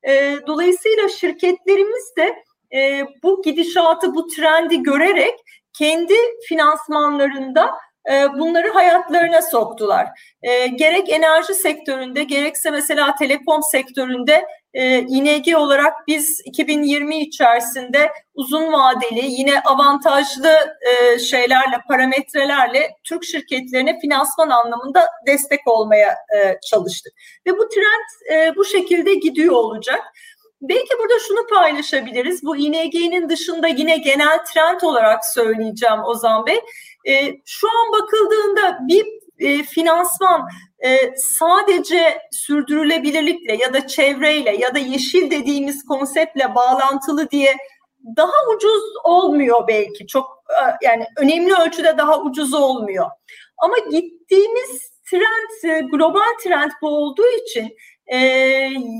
[0.08, 2.44] E, dolayısıyla şirketlerimiz de
[2.76, 5.34] e, bu gidişatı, bu trendi görerek
[5.72, 6.14] kendi
[6.48, 7.74] finansmanlarında
[8.38, 10.08] bunları hayatlarına soktular.
[10.42, 18.72] E, gerek enerji sektöründe gerekse mesela telekom sektöründe e, İNG olarak biz 2020 içerisinde uzun
[18.72, 27.12] vadeli yine avantajlı e, şeylerle parametrelerle Türk şirketlerine finansman anlamında destek olmaya e, çalıştık.
[27.46, 30.00] Ve bu trend bu şekilde gidiyor olacak.
[30.62, 32.42] Belki burada şunu paylaşabiliriz.
[32.42, 36.60] Bu İNG'nin dışında yine genel trend olarak söyleyeceğim Ozan Bey.
[37.08, 39.06] E, şu an bakıldığında bir
[39.38, 40.48] e, finansman
[40.84, 47.56] e, sadece sürdürülebilirlikle ya da çevreyle ya da yeşil dediğimiz konseptle bağlantılı diye
[48.16, 50.06] daha ucuz olmuyor belki.
[50.06, 53.06] Çok e, yani önemli ölçüde daha ucuz olmuyor.
[53.58, 57.76] Ama gittiğimiz trend, e, global trend bu olduğu için
[58.06, 58.16] e,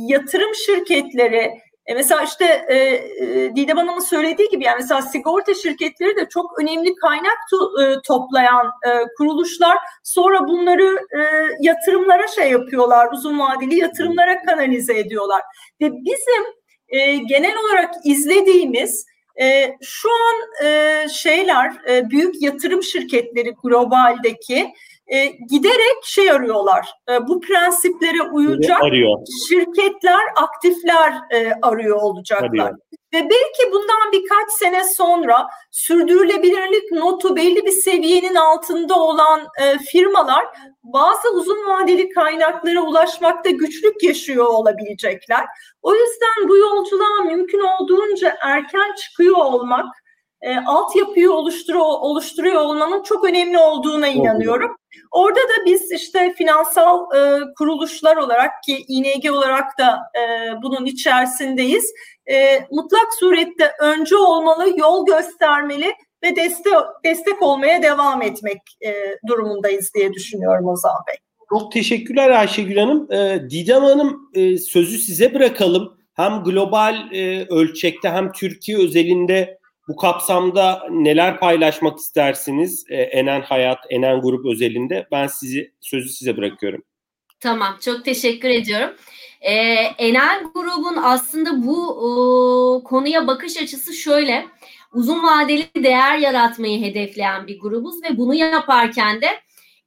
[0.07, 1.61] yatırım şirketleri,
[1.91, 6.61] e mesela işte e, e, Didem Hanım'ın söylediği gibi yani mesela sigorta şirketleri de çok
[6.61, 9.79] önemli kaynak to, e, toplayan e, kuruluşlar.
[10.03, 11.21] Sonra bunları e,
[11.61, 15.43] yatırımlara şey yapıyorlar, uzun vadeli yatırımlara kanalize ediyorlar.
[15.81, 16.45] Ve bizim
[16.89, 19.07] e, genel olarak izlediğimiz
[19.41, 24.73] e, şu an e, şeyler, e, büyük yatırım şirketleri globaldeki
[25.11, 26.89] e, giderek şey arıyorlar.
[27.11, 29.19] E, bu prensiplere uyacak arıyor.
[29.49, 32.49] şirketler, aktifler e, arıyor olacaklar.
[32.49, 32.79] Arıyor.
[33.15, 40.45] Ve belki bundan birkaç sene sonra sürdürülebilirlik notu belli bir seviyenin altında olan e, firmalar
[40.83, 45.47] bazı uzun vadeli kaynaklara ulaşmakta güçlük yaşıyor olabilecekler.
[45.83, 49.87] O yüzden bu yolculuğa mümkün olduğunca erken çıkıyor olmak,
[50.43, 54.77] e, altyapıyı oluşturuyor, oluşturuyor olmanın çok önemli olduğuna inanıyorum.
[55.11, 60.23] Orada da biz işte finansal e, kuruluşlar olarak ki İNG olarak da e,
[60.63, 61.93] bunun içerisindeyiz.
[62.31, 66.73] E, mutlak surette önce olmalı, yol göstermeli ve destek,
[67.05, 68.95] destek olmaya devam etmek e,
[69.27, 71.17] durumundayız diye düşünüyorum Ozan Bey.
[71.49, 73.13] Çok teşekkürler Ayşegül Hanım.
[73.13, 76.01] E, Didem Hanım e, sözü size bırakalım.
[76.15, 79.60] Hem global e, ölçekte hem Türkiye özelinde
[79.91, 85.09] bu kapsamda neler paylaşmak istersiniz e, Enen Hayat, Enen Grup özelinde?
[85.13, 86.83] Ben sizi sözü size bırakıyorum.
[87.41, 88.91] Tamam, çok teşekkür ediyorum.
[89.41, 89.53] Ee,
[89.99, 92.09] Enen Grubun aslında bu e,
[92.85, 94.47] konuya bakış açısı şöyle.
[94.93, 99.29] Uzun vadeli değer yaratmayı hedefleyen bir grubuz ve bunu yaparken de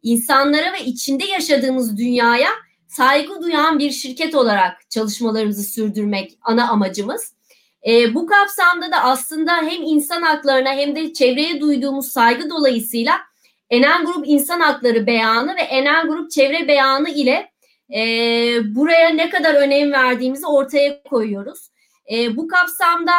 [0.02, 2.50] insanlara ve içinde yaşadığımız dünyaya
[2.88, 7.33] saygı duyan bir şirket olarak çalışmalarımızı sürdürmek ana amacımız.
[7.88, 13.20] E, bu kapsamda da aslında hem insan haklarına hem de çevreye duyduğumuz saygı dolayısıyla
[13.70, 17.52] Enen Grup İnsan Hakları Beyanı ve Enen Grup Çevre Beyanı ile
[17.96, 18.00] e,
[18.76, 21.70] buraya ne kadar önem verdiğimizi ortaya koyuyoruz.
[22.12, 23.12] E, bu kapsamda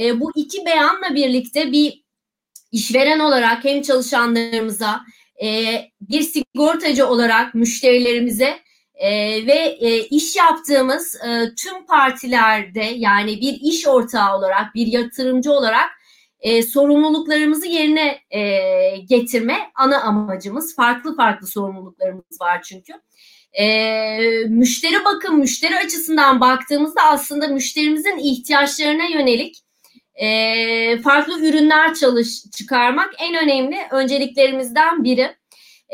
[0.00, 2.04] e, bu iki beyanla birlikte bir
[2.72, 5.00] işveren olarak hem çalışanlarımıza
[5.42, 8.58] e, bir sigortacı olarak müşterilerimize
[9.00, 9.10] e,
[9.46, 15.90] ve e, iş yaptığımız e, tüm partilerde yani bir iş ortağı olarak, bir yatırımcı olarak
[16.40, 18.40] e, sorumluluklarımızı yerine e,
[18.96, 20.76] getirme ana amacımız.
[20.76, 22.92] Farklı farklı sorumluluklarımız var çünkü.
[23.52, 23.64] E,
[24.48, 29.56] müşteri bakım, müşteri açısından baktığımızda aslında müşterimizin ihtiyaçlarına yönelik
[30.14, 35.36] e, farklı ürünler çalış çıkarmak en önemli önceliklerimizden biri.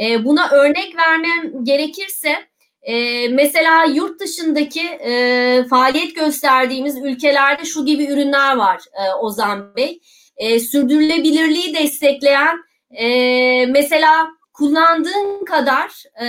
[0.02, 2.46] E, buna örnek vermem gerekirse
[2.86, 10.00] e, mesela yurt dışındaki e, faaliyet gösterdiğimiz ülkelerde şu gibi ürünler var e, Ozan Bey.
[10.36, 12.58] E, sürdürülebilirliği destekleyen
[12.90, 16.26] e, mesela kullandığın kadar e,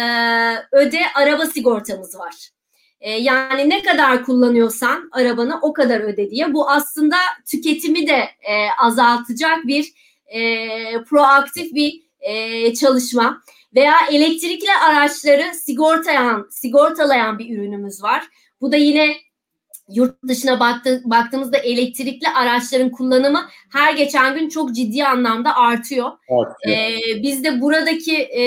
[0.71, 2.49] öde araba sigortamız var.
[2.99, 6.53] E, yani ne kadar kullanıyorsan arabanı o kadar öde diye.
[6.53, 7.15] Bu aslında
[7.51, 9.93] tüketimi de e, azaltacak bir
[10.27, 10.41] e,
[11.03, 13.41] proaktif bir e, çalışma.
[13.77, 18.23] Veya elektrikli araçları sigortayan, sigortalayan bir ürünümüz var.
[18.61, 19.15] Bu da yine
[19.89, 26.11] yurt dışına baktı, baktığımızda elektrikli araçların kullanımı her geçen gün çok ciddi anlamda artıyor.
[26.29, 26.77] artıyor.
[26.77, 28.43] Ee, biz de buradaki e,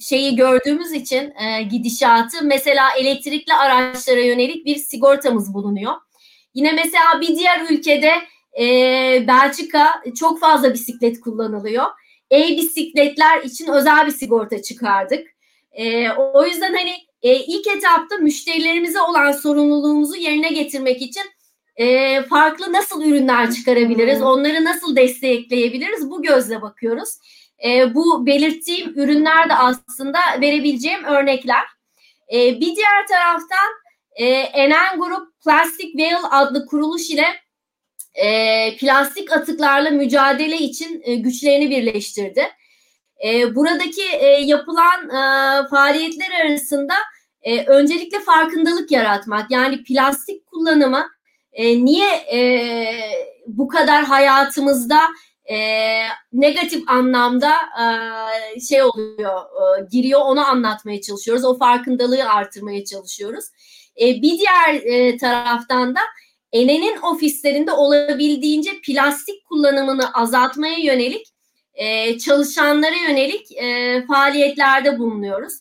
[0.00, 5.92] şeyi gördüğümüz için e, gidişatı mesela elektrikli araçlara yönelik bir sigortamız bulunuyor.
[6.54, 8.12] Yine mesela bir diğer ülkede
[8.60, 8.64] e,
[9.26, 11.86] Belçika çok fazla bisiklet kullanılıyor.
[12.32, 15.26] E-bisikletler için özel bir sigorta çıkardık.
[15.72, 21.24] E, o yüzden hani e, ilk etapta müşterilerimize olan sorumluluğumuzu yerine getirmek için
[21.76, 27.18] e, farklı nasıl ürünler çıkarabiliriz, onları nasıl destekleyebiliriz bu gözle bakıyoruz.
[27.64, 31.64] E, bu belirttiğim ürünler de aslında verebileceğim örnekler.
[32.32, 33.68] E, bir diğer taraftan
[34.12, 37.24] e, Enen Grup Plastic Whale adlı kuruluş ile
[38.20, 42.42] e, plastik atıklarla mücadele için e, güçlerini birleştirdi.
[43.24, 46.94] E, buradaki e, yapılan e, faaliyetler arasında
[47.42, 49.50] e, öncelikle farkındalık yaratmak.
[49.50, 51.06] Yani plastik kullanımı
[51.52, 52.40] e, niye e,
[53.46, 55.00] bu kadar hayatımızda
[55.44, 55.56] e,
[56.32, 57.52] negatif anlamda
[58.56, 61.44] e, şey oluyor, e, giriyor onu anlatmaya çalışıyoruz.
[61.44, 63.44] O farkındalığı artırmaya çalışıyoruz.
[64.00, 66.00] E, bir diğer e, taraftan da
[66.52, 71.26] Ene'nin ofislerinde olabildiğince plastik kullanımını azaltmaya yönelik
[71.74, 75.52] e, çalışanlara yönelik e, faaliyetlerde bulunuyoruz.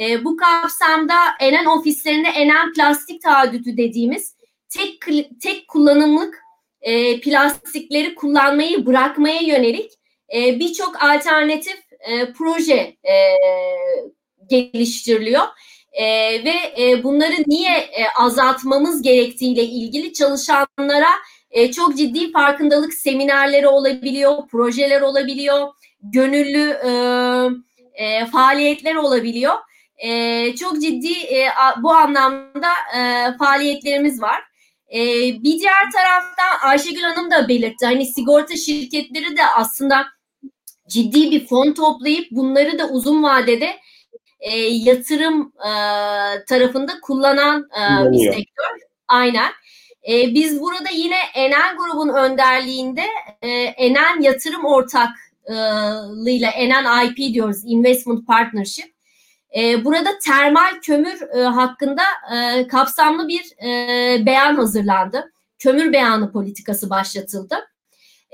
[0.00, 4.36] E, bu kapsamda Enen ofislerinde Enen plastik taahhütü dediğimiz
[4.68, 5.00] tek
[5.42, 6.44] tek kullanımlık
[6.80, 9.90] e, plastikleri kullanmayı bırakmaya yönelik
[10.34, 13.16] e, birçok alternatif e, proje e,
[14.50, 15.42] geliştiriliyor.
[15.94, 16.04] E,
[16.44, 21.10] ve e, bunları niye e, azaltmamız gerektiğiyle ilgili çalışanlara
[21.50, 25.68] e, çok ciddi farkındalık seminerleri olabiliyor, projeler olabiliyor,
[26.02, 26.90] gönüllü e,
[28.04, 29.54] e, faaliyetler olabiliyor.
[29.96, 31.48] E, çok ciddi e,
[31.82, 34.42] bu anlamda e, faaliyetlerimiz var.
[34.94, 35.00] E,
[35.42, 37.86] bir diğer taraftan Ayşegül Hanım da belirtti.
[37.86, 40.06] Hani sigorta şirketleri de aslında
[40.88, 43.76] ciddi bir fon toplayıp bunları da uzun vadede
[44.44, 45.70] e, yatırım e,
[46.44, 48.80] tarafında kullanan e, bir sektör.
[49.08, 49.50] Aynen.
[50.08, 53.02] E, biz burada yine Enen grubun önderliğinde
[53.42, 58.94] e, Enen yatırım ortaklığıyla Enen IP diyoruz Investment Partnership.
[59.56, 62.02] E, burada termal kömür e, hakkında
[62.34, 65.32] e, kapsamlı bir e, beyan hazırlandı.
[65.58, 67.54] Kömür beyanı politikası başlatıldı.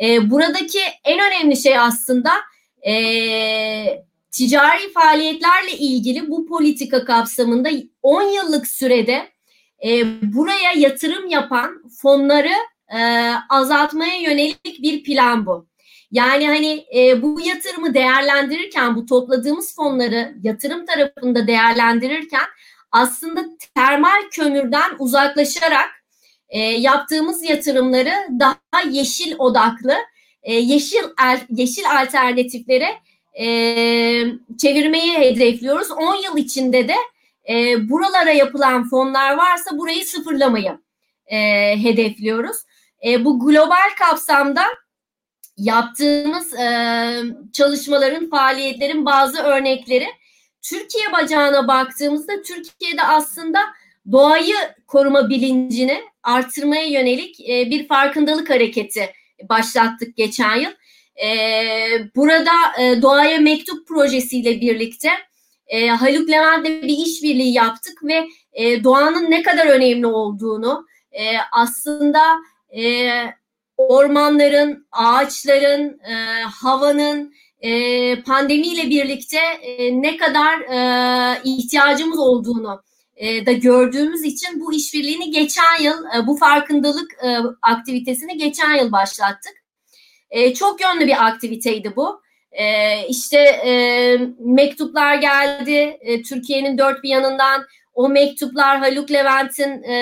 [0.02, 2.30] E, buradaki en önemli şey aslında
[2.86, 2.92] e,
[4.30, 7.70] ticari faaliyetlerle ilgili bu politika kapsamında
[8.02, 9.28] 10 yıllık sürede
[9.84, 10.04] e,
[10.34, 12.52] buraya yatırım yapan fonları
[12.96, 15.70] e, azaltmaya yönelik bir plan bu.
[16.10, 22.44] Yani hani e, bu yatırımı değerlendirirken bu topladığımız fonları yatırım tarafında değerlendirirken
[22.92, 25.88] aslında termal kömürden uzaklaşarak
[26.48, 29.94] e, yaptığımız yatırımları daha yeşil odaklı,
[30.42, 31.02] e, yeşil
[31.48, 32.88] yeşil alternatiflere
[33.38, 33.44] e,
[34.58, 35.90] çevirmeyi hedefliyoruz.
[35.90, 36.94] 10 yıl içinde de
[37.48, 40.78] e, buralara yapılan fonlar varsa burayı sıfırlamayı
[41.26, 41.38] e,
[41.82, 42.56] hedefliyoruz.
[43.06, 44.62] E, bu global kapsamda
[45.56, 47.22] yaptığımız e,
[47.52, 50.06] çalışmaların, faaliyetlerin bazı örnekleri.
[50.62, 53.60] Türkiye bacağına baktığımızda Türkiye'de aslında
[54.12, 54.54] doğayı
[54.86, 59.12] koruma bilincini artırmaya yönelik e, bir farkındalık hareketi
[59.48, 60.70] başlattık geçen yıl.
[61.16, 61.28] E,
[62.16, 65.10] burada e, doğaya mektup projesiyle birlikte
[65.66, 70.86] e, Haluk Levent'le bir işbirliği yaptık ve e, doğanın ne kadar önemli olduğunu
[71.52, 72.20] aslında
[73.76, 76.00] ormanların, ağaçların,
[76.44, 77.34] havanın
[78.26, 79.38] pandemiyle birlikte
[79.92, 80.58] ne kadar
[81.44, 82.82] ihtiyacımız olduğunu
[83.46, 87.10] da gördüğümüz için bu işbirliğini geçen yıl, bu farkındalık
[87.62, 89.59] aktivitesini geçen yıl başlattık.
[90.30, 92.22] E, çok yönlü bir aktiviteydi bu.
[92.52, 93.72] E, işte e,
[94.38, 99.98] mektuplar geldi e, Türkiye'nin dört bir yanından o mektuplar Haluk Levent'in e,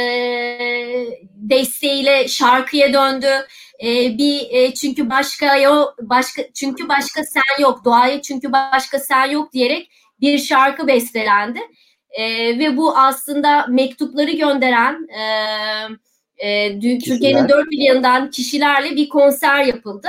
[1.35, 3.47] desteğiyle şarkıya döndü.
[3.83, 9.27] E, bir e, çünkü başka yok başka çünkü başka sen yok doğaya çünkü başka sen
[9.27, 11.61] yok diyerek bir şarkı bestelendi.
[12.11, 12.25] E,
[12.59, 15.23] ve bu aslında mektupları gönderen e,
[16.39, 20.09] e, Türkiye'nin dört bir yanından kişilerle bir konser yapıldı.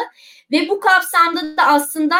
[0.51, 2.15] Ve bu kapsamda da aslında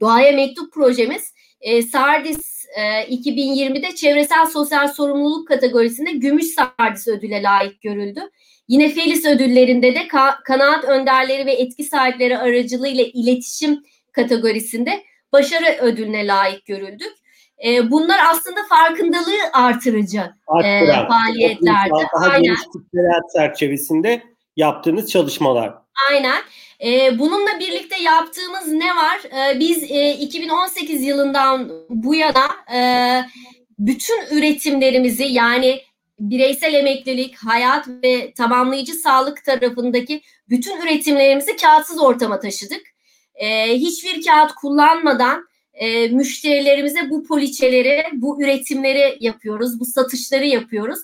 [0.00, 2.82] Doğaya Mektup projemiz e, Sardis e,
[3.14, 8.20] 2020'de çevresel sosyal sorumluluk kategorisinde Gümüş Sardis ödüle layık görüldü.
[8.68, 15.02] Yine Felis ödüllerinde de ka- kanaat önderleri ve etki sahipleri aracılığıyla iletişim kategorisinde
[15.32, 17.12] başarı ödülüne layık görüldük.
[17.64, 20.32] E, bunlar aslında farkındalığı artırıcı
[20.64, 22.06] e, faaliyetlerdi.
[22.14, 22.42] Daha Aynen.
[22.42, 24.22] geniş kitleler çerçevesinde
[24.56, 25.74] yaptığınız çalışmalar.
[26.10, 26.42] Aynen.
[26.84, 29.50] E, bununla birlikte yaptığımız ne var?
[29.50, 32.80] E, biz e, 2018 yılından bu yana e,
[33.78, 35.80] bütün üretimlerimizi yani
[36.20, 42.82] bireysel emeklilik, hayat ve tamamlayıcı sağlık tarafındaki bütün üretimlerimizi kağıtsız ortama taşıdık.
[43.34, 50.98] E, hiçbir kağıt kullanmadan e, müşterilerimize bu poliçeleri, bu üretimleri yapıyoruz, bu satışları yapıyoruz.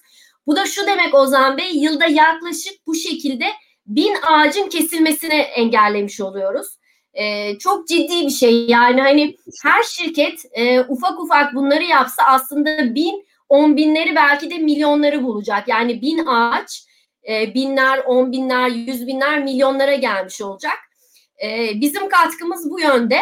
[0.47, 3.45] Bu da şu demek Ozan Bey, yılda yaklaşık bu şekilde
[3.87, 6.67] bin ağacın kesilmesini engellemiş oluyoruz.
[7.15, 12.95] E, çok ciddi bir şey yani hani her şirket e, ufak ufak bunları yapsa aslında
[12.95, 15.69] bin, on binleri belki de milyonları bulacak.
[15.69, 16.87] Yani bin ağaç
[17.29, 20.79] e, binler, on binler, yüz binler milyonlara gelmiş olacak.
[21.45, 23.19] E, bizim katkımız bu yönde.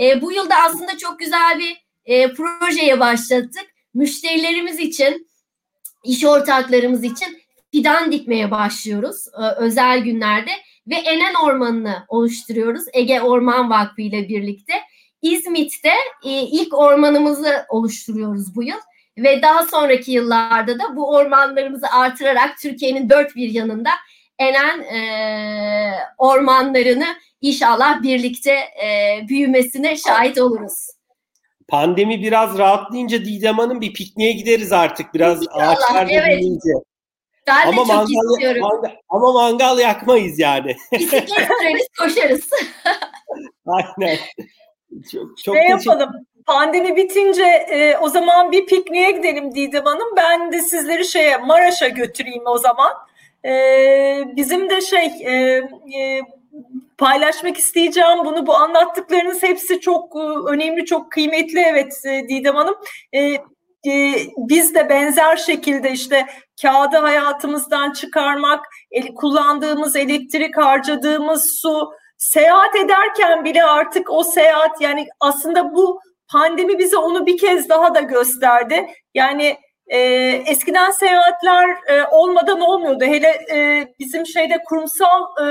[0.00, 3.74] E, bu yılda aslında çok güzel bir e, projeye başlattık.
[3.94, 5.28] Müşterilerimiz için,
[6.04, 7.38] iş ortaklarımız için
[7.72, 10.50] fidan dikmeye başlıyoruz e, özel günlerde
[10.86, 14.72] ve Enen Ormanı'nı oluşturuyoruz Ege Orman Vakfı ile birlikte.
[15.22, 15.92] İzmit'te
[16.24, 18.78] e, ilk ormanımızı oluşturuyoruz bu yıl
[19.18, 23.90] ve daha sonraki yıllarda da bu ormanlarımızı artırarak Türkiye'nin dört bir yanında
[24.38, 27.06] Enen e, ormanlarını
[27.40, 28.52] inşallah birlikte
[28.84, 30.86] e, büyümesine şahit oluruz.
[31.68, 36.38] Pandemi biraz rahatlayınca Didem Hanım bir pikniğe gideriz artık biraz İnşallah, ağaçlar evet.
[36.38, 36.72] büyüyünce.
[37.46, 38.62] Ben ama de çok mangal, istiyorum.
[38.62, 40.76] Mangal, ama mangal yakmayız yani.
[40.92, 41.28] Bisiklet
[41.60, 42.50] süreriz, koşarız.
[43.66, 44.18] Aynen.
[45.12, 46.10] Çok, çok ne yapalım?
[46.46, 50.16] Pandemi bitince e, o zaman bir pikniğe gidelim Didem Hanım.
[50.16, 52.92] Ben de sizleri şeye Maraş'a götüreyim o zaman.
[53.44, 53.52] E,
[54.36, 55.32] bizim de şey e,
[55.98, 56.20] e,
[56.98, 58.46] paylaşmak isteyeceğim bunu.
[58.46, 61.60] Bu anlattıklarınız hepsi çok e, önemli, çok kıymetli.
[61.60, 62.74] Evet e, Didem Hanım.
[63.14, 63.36] E,
[64.36, 66.26] biz de benzer şekilde işte
[66.62, 68.66] kağıdı hayatımızdan çıkarmak,
[69.16, 76.00] kullandığımız elektrik, harcadığımız su, seyahat ederken bile artık o seyahat yani aslında bu
[76.32, 78.86] pandemi bize onu bir kez daha da gösterdi.
[79.14, 79.98] Yani e,
[80.46, 83.04] eskiden seyahatler e, olmadan olmuyordu.
[83.04, 85.46] Hele e, bizim şeyde kurumsal e,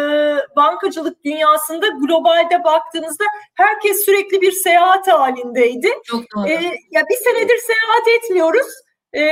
[0.56, 3.26] bankacılık dünyasında globalde baktığınızda
[3.56, 5.90] herkes sürekli bir seyahat halindeydi.
[6.06, 6.48] Çok doğru.
[6.48, 6.54] E,
[6.92, 8.68] ya bir senedir seyahat etmiyoruz.
[9.14, 9.24] E,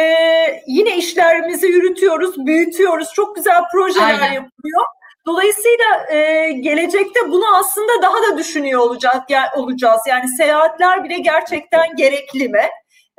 [0.67, 3.13] yine işlerimizi yürütüyoruz, büyütüyoruz.
[3.13, 4.33] Çok güzel projeler Aynen.
[4.33, 4.85] yapılıyor.
[5.25, 10.01] Dolayısıyla e, gelecekte bunu aslında daha da düşünüyor olacak yani, olacağız.
[10.07, 12.63] Yani seyahatler bile gerçekten gerekli mi?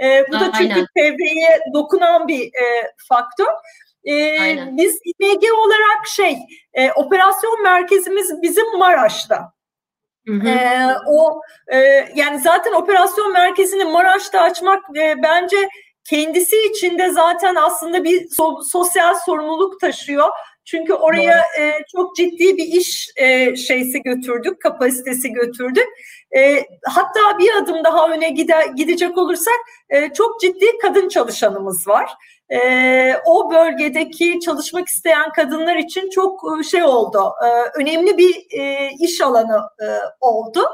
[0.03, 0.87] E, bu da çünkü Aynen.
[0.97, 3.47] çevreye dokunan bir e, faktör.
[4.05, 4.37] E,
[4.71, 6.37] biz İMG olarak şey
[6.75, 9.53] e, operasyon merkezimiz bizim Maraş'ta.
[10.27, 10.49] Hı hı.
[10.49, 11.41] E, o
[11.73, 11.79] e,
[12.15, 15.69] yani zaten operasyon merkezini Maraş'ta açmak e, bence
[16.05, 20.29] kendisi içinde zaten aslında bir so- sosyal sorumluluk taşıyor.
[20.65, 25.89] Çünkü oraya e, çok ciddi bir iş e, şeysi götürdük, kapasitesi götürdük.
[26.37, 29.55] E, hatta bir adım daha öne gide, gidecek olursak
[29.91, 32.11] e, çok ciddi kadın çalışanımız var.
[32.53, 38.91] E, o bölgedeki çalışmak isteyen kadınlar için çok e, şey oldu, e, önemli bir e,
[39.01, 39.87] iş alanı e,
[40.21, 40.65] oldu.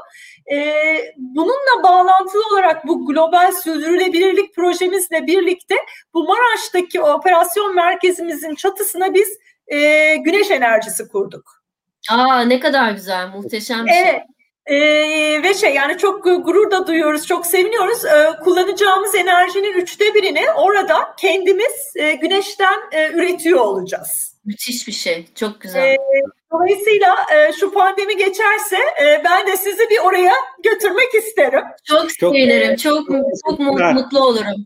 [0.51, 0.73] E,
[1.17, 5.75] bununla bağlantılı olarak bu global sürdürülebilirlik projemizle birlikte
[6.13, 9.29] bu Maraş'taki operasyon merkezimizin çatısına biz
[9.67, 11.63] e, güneş enerjisi kurduk.
[12.11, 14.21] Aa ne kadar güzel, muhteşem bir şey.
[14.69, 18.05] Ee, ve şey yani çok gurur da duyuyoruz, çok seviniyoruz.
[18.05, 24.35] Ee, kullanacağımız enerjinin üçte birini orada kendimiz e, güneşten e, üretiyor olacağız.
[24.45, 25.81] Müthiş bir şey, çok güzel.
[25.81, 25.97] Ee,
[26.51, 31.63] dolayısıyla e, şu pandemi geçerse e, ben de sizi bir oraya götürmek isterim.
[31.83, 33.59] Çok sevinirim, çok, çok, çok
[33.93, 34.65] mutlu olurum.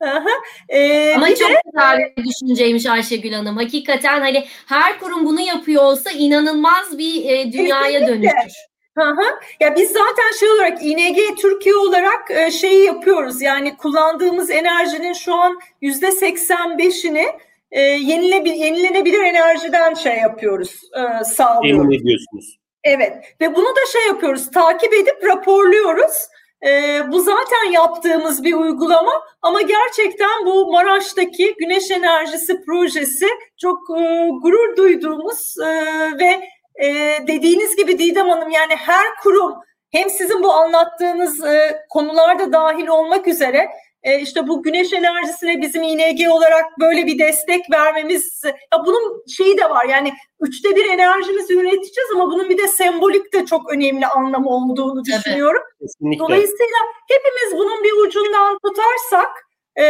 [0.00, 0.30] Aha.
[0.68, 3.56] Ee, Ama çok de, güzel bir düşünceymiş Ayşegül Hanım.
[3.56, 8.67] Hakikaten hani her kurum bunu yapıyor olsa inanılmaz bir e, dünyaya dönüşür.
[8.98, 9.40] Aha.
[9.60, 13.42] Ya biz zaten şey olarak İNG Türkiye olarak e, şeyi yapıyoruz.
[13.42, 17.26] Yani kullandığımız enerjinin şu an yüzde 85'ini
[17.70, 21.84] e, yenilenebilir, yenilenebilir enerjiden şey yapıyoruz, e, sağlıyoruz.
[21.84, 22.58] Emin ediyorsunuz.
[22.84, 26.28] Evet ve bunu da şey yapıyoruz, takip edip raporluyoruz.
[26.66, 33.26] E, bu zaten yaptığımız bir uygulama ama gerçekten bu Maraş'taki güneş enerjisi projesi
[33.56, 35.68] çok e, gurur duyduğumuz e,
[36.18, 36.48] ve
[36.82, 39.54] e, dediğiniz gibi Didem Hanım yani her kurum
[39.90, 43.68] hem sizin bu anlattığınız e, konularda dahil olmak üzere
[44.02, 49.58] e, işte bu güneş enerjisine bizim ING olarak böyle bir destek vermemiz ya bunun şeyi
[49.58, 54.06] de var yani üçte bir enerjimizi üreteceğiz ama bunun bir de sembolik de çok önemli
[54.06, 55.62] anlamı olduğunu düşünüyorum.
[55.80, 59.47] Evet, Dolayısıyla hepimiz bunun bir ucundan tutarsak
[59.78, 59.84] e,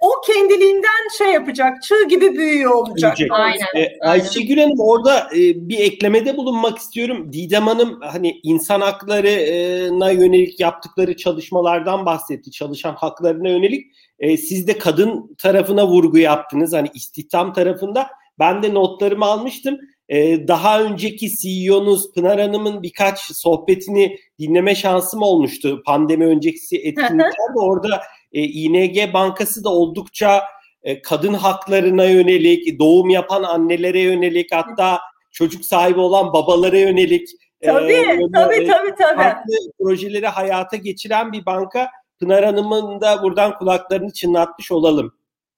[0.00, 3.16] o kendiliğinden şey yapacak, çığ gibi büyüyor olacak.
[3.30, 3.66] Aynen.
[3.76, 7.32] E, Ayşegül Hanım orada e, bir eklemede bulunmak istiyorum.
[7.32, 12.50] Didem Hanım hani insan haklarına yönelik yaptıkları çalışmalardan bahsetti.
[12.50, 13.86] Çalışan haklarına yönelik.
[14.18, 16.72] E, siz de kadın tarafına vurgu yaptınız.
[16.72, 18.08] Hani istihdam tarafında.
[18.38, 19.78] Ben de notlarımı almıştım.
[20.08, 25.82] E, daha önceki CEO'nuz Pınar Hanım'ın birkaç sohbetini dinleme şansım olmuştu.
[25.86, 28.00] Pandemi öncesi etkinliklerde orada
[28.34, 30.42] e, ING Bankası da oldukça
[30.82, 37.28] e, kadın haklarına yönelik, doğum yapan annelere yönelik hatta çocuk sahibi olan babalara yönelik
[37.64, 39.16] tabii, e, tabii, tabii, tabii.
[39.16, 41.90] farklı projeleri hayata geçiren bir banka.
[42.20, 45.14] Pınar Hanım'ın da buradan kulaklarını çınlatmış olalım.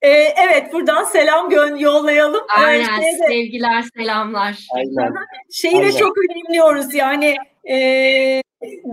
[0.06, 2.44] Ee, evet buradan selam gön yollayalım.
[2.56, 4.66] Aynen ee, sevgiler selamlar.
[4.74, 5.14] Aynen.
[5.52, 5.88] Şeyi Aynen.
[5.88, 7.36] de çok önemliyoruz yani
[7.70, 7.76] e,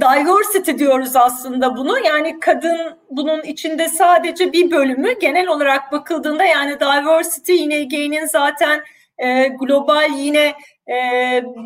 [0.01, 1.99] diversity diyoruz aslında bunu.
[2.05, 8.84] Yani kadın bunun içinde sadece bir bölümü genel olarak bakıldığında yani diversity yine gay'nin zaten
[9.18, 10.53] e, global yine
[10.89, 10.95] e,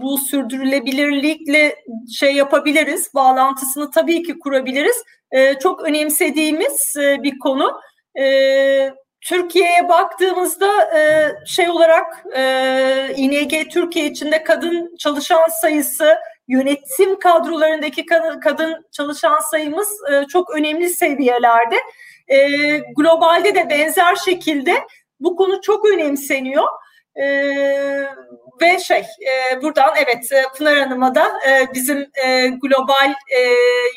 [0.02, 1.76] bu sürdürülebilirlikle
[2.20, 3.14] şey yapabiliriz.
[3.16, 5.04] Bağlantısını tabii ki kurabiliriz.
[5.32, 7.82] E, çok önemsediğimiz e, bir konu.
[8.20, 8.24] E,
[9.22, 18.06] Türkiye'ye baktığımızda e, şey olarak e, İNG Türkiye içinde kadın çalışan sayısı yönetim kadrolarındaki
[18.42, 21.76] kadın, çalışan sayımız e, çok önemli seviyelerde.
[22.28, 24.74] E, globalde de benzer şekilde
[25.20, 26.68] bu konu çok önemseniyor.
[27.16, 27.28] E,
[28.62, 33.42] ve şey e, buradan evet Pınar Hanım'a da e, bizim e, global e,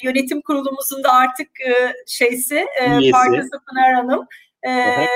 [0.03, 4.27] yönetim kurulumuzun da artık e, şeysi e, parçası Pınar Hanım.
[4.67, 5.07] E,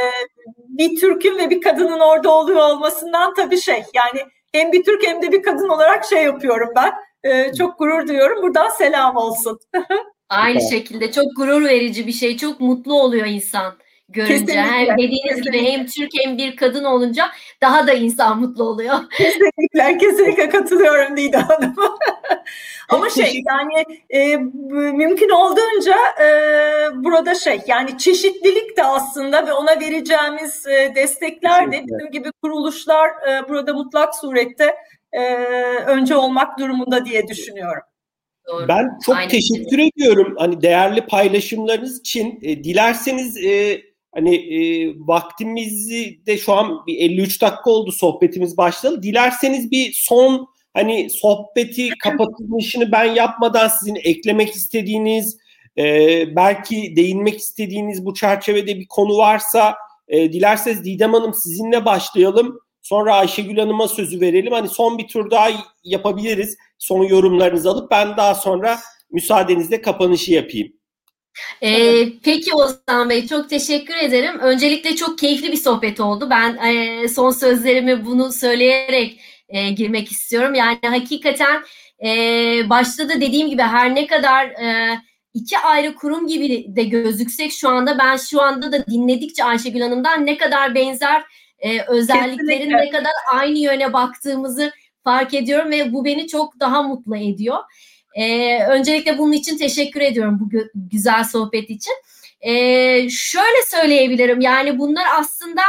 [0.69, 4.21] bir Türk'ün ve bir kadının orada oluyor olmasından tabii şey yani
[4.53, 8.43] hem bir Türk hem de bir kadın olarak şey yapıyorum ben ee, çok gurur duyuyorum.
[8.43, 9.59] Buradan selam olsun.
[10.29, 12.37] Aynı şekilde çok gurur verici bir şey.
[12.37, 13.75] Çok mutlu oluyor insan
[14.09, 14.33] görünce.
[14.33, 15.59] Kesinlikle, hem dediğiniz kesinlikle.
[15.59, 17.31] gibi hem Türk hem bir kadın olunca
[17.61, 18.95] daha da insan mutlu oluyor.
[19.17, 21.75] Kesinlikle, kesinlikle katılıyorum Didem Hanım.
[22.89, 24.37] Ama şey yani e,
[24.93, 26.29] mümkün olduğunca e,
[27.05, 33.09] burada şey yani çeşitlilik de aslında ve ona vereceğimiz e, destekler de bizim gibi kuruluşlar
[33.09, 34.77] e, burada mutlak surette
[35.13, 35.35] e,
[35.87, 37.83] önce olmak durumunda diye düşünüyorum.
[38.47, 38.69] Doğru.
[38.69, 39.29] Ben çok Aynen.
[39.29, 42.39] teşekkür ediyorum hani değerli paylaşımlarınız için.
[42.43, 43.83] E, dilerseniz e,
[44.15, 49.03] hani e, vaktimizi de şu an bir 53 dakika oldu sohbetimiz başladı.
[49.03, 55.39] Dilerseniz bir son hani sohbeti kapatılışını ben yapmadan sizin eklemek istediğiniz
[55.79, 55.85] e,
[56.37, 59.75] belki değinmek istediğiniz bu çerçevede bir konu varsa
[60.09, 62.61] e, dilerseniz Didem Hanım sizinle başlayalım.
[62.83, 64.53] Sonra Ayşegül Hanım'a sözü verelim.
[64.53, 65.49] Hani son bir tur daha
[65.85, 66.57] yapabiliriz.
[66.79, 68.79] Son yorumlarınızı alıp ben daha sonra
[69.11, 70.73] müsaadenizle kapanışı yapayım.
[71.63, 74.39] Ee, peki Ozan Bey çok teşekkür ederim.
[74.39, 76.31] Öncelikle çok keyifli bir sohbet oldu.
[76.31, 80.55] Ben e, son sözlerimi bunu söyleyerek e, girmek istiyorum.
[80.55, 81.63] Yani hakikaten
[82.05, 82.11] e,
[82.71, 84.99] başta da dediğim gibi her ne kadar e,
[85.35, 90.27] iki ayrı kurum gibi de gözüksek şu anda ben şu anda da dinledikçe Ayşegül Hanım'dan
[90.27, 91.23] ne kadar benzer
[91.59, 92.87] e, özelliklerin Kesinlikle.
[92.87, 94.73] ne kadar aynı yöne baktığımızı
[95.05, 97.59] fark ediyorum ve bu beni çok daha mutlu ediyor.
[98.15, 101.95] E, öncelikle bunun için teşekkür ediyorum bu güzel sohbet için.
[102.41, 102.53] E,
[103.11, 105.63] şöyle söyleyebilirim yani bunlar aslında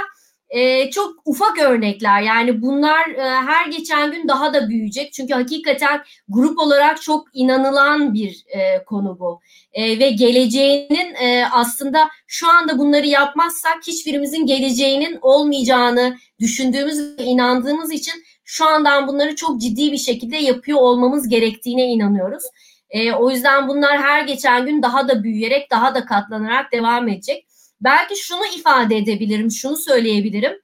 [0.49, 2.21] e, çok ufak örnekler.
[2.21, 5.13] Yani bunlar e, her geçen gün daha da büyüyecek.
[5.13, 9.39] Çünkü hakikaten grup olarak çok inanılan bir e, konu bu.
[9.73, 17.91] E, ve geleceğinin e, aslında şu anda bunları yapmazsak hiçbirimizin geleceğinin olmayacağını düşündüğümüz ve inandığımız
[17.93, 18.13] için
[18.45, 22.43] şu andan bunları çok ciddi bir şekilde yapıyor olmamız gerektiğine inanıyoruz.
[22.89, 27.47] E, o yüzden bunlar her geçen gün daha da büyüyerek daha da katlanarak devam edecek.
[27.81, 30.61] Belki şunu ifade edebilirim, şunu söyleyebilirim.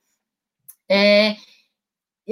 [0.90, 1.36] Ee,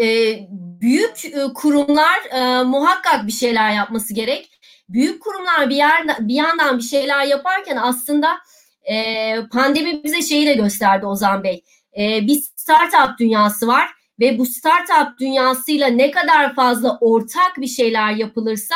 [0.01, 0.37] e,
[0.81, 4.59] büyük e, kurumlar e, muhakkak bir şeyler yapması gerek.
[4.89, 8.37] Büyük kurumlar bir yer bir yandan bir şeyler yaparken aslında
[8.83, 11.63] e, pandemi bize şeyi de gösterdi Ozan Bey.
[11.97, 18.11] E, bir startup dünyası var ve bu startup dünyasıyla ne kadar fazla ortak bir şeyler
[18.11, 18.75] yapılırsa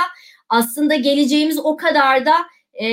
[0.49, 2.33] aslında geleceğimiz o kadar da
[2.85, 2.87] e,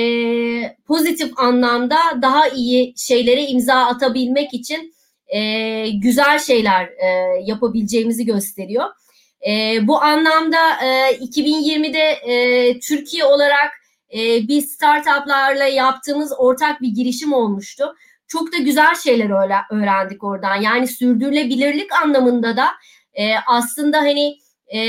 [0.87, 4.93] pozitif anlamda daha iyi şeylere imza atabilmek için
[5.27, 7.07] e, güzel şeyler e,
[7.45, 8.85] yapabileceğimizi gösteriyor.
[9.47, 13.71] E, bu anlamda e, 2020'de e, Türkiye olarak
[14.13, 17.95] e, biz startuplarla yaptığımız ortak bir girişim olmuştu.
[18.31, 19.29] Çok da güzel şeyler
[19.71, 20.55] öğrendik oradan.
[20.55, 22.67] Yani sürdürülebilirlik anlamında da
[23.13, 24.37] e, aslında hani
[24.75, 24.81] e,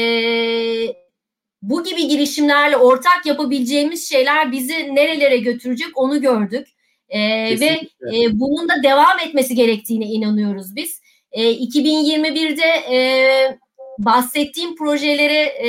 [1.62, 6.68] bu gibi girişimlerle ortak yapabileceğimiz şeyler bizi nerelere götürecek onu gördük.
[7.09, 7.20] E,
[7.61, 7.80] ve
[8.14, 11.01] e, bunun da devam etmesi gerektiğine inanıyoruz biz.
[11.32, 12.99] E, 2021'de e,
[13.99, 15.68] bahsettiğim projeleri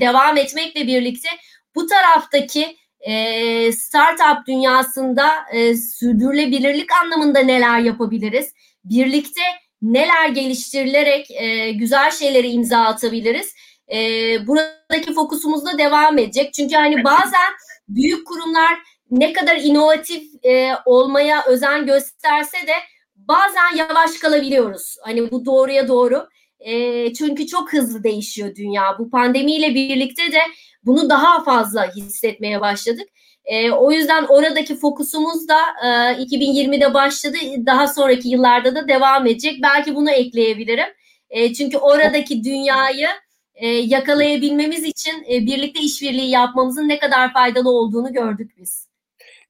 [0.00, 1.28] devam etmekle birlikte
[1.74, 8.52] bu taraftaki e, startup dünyasında e, sürdürülebilirlik anlamında neler yapabiliriz?
[8.84, 9.40] Birlikte
[9.82, 13.54] neler geliştirilerek e, güzel şeyleri imza atabiliriz?
[13.92, 13.98] E,
[14.46, 16.54] buradaki fokusumuz da devam edecek.
[16.54, 17.52] Çünkü hani bazen
[17.88, 18.78] büyük kurumlar
[19.10, 22.74] ne kadar inovatif e, olmaya özen gösterse de
[23.16, 24.96] bazen yavaş kalabiliyoruz.
[25.02, 26.28] Hani bu doğruya doğru.
[26.60, 28.96] E, çünkü çok hızlı değişiyor dünya.
[28.98, 30.40] Bu pandemiyle birlikte de
[30.86, 33.08] bunu daha fazla hissetmeye başladık.
[33.44, 35.88] E, o yüzden oradaki fokusumuz da e,
[36.22, 37.36] 2020'de başladı.
[37.66, 39.62] Daha sonraki yıllarda da devam edecek.
[39.62, 40.88] Belki bunu ekleyebilirim.
[41.30, 43.08] E, çünkü oradaki dünyayı
[43.54, 48.88] e, yakalayabilmemiz için e, birlikte işbirliği yapmamızın ne kadar faydalı olduğunu gördük biz.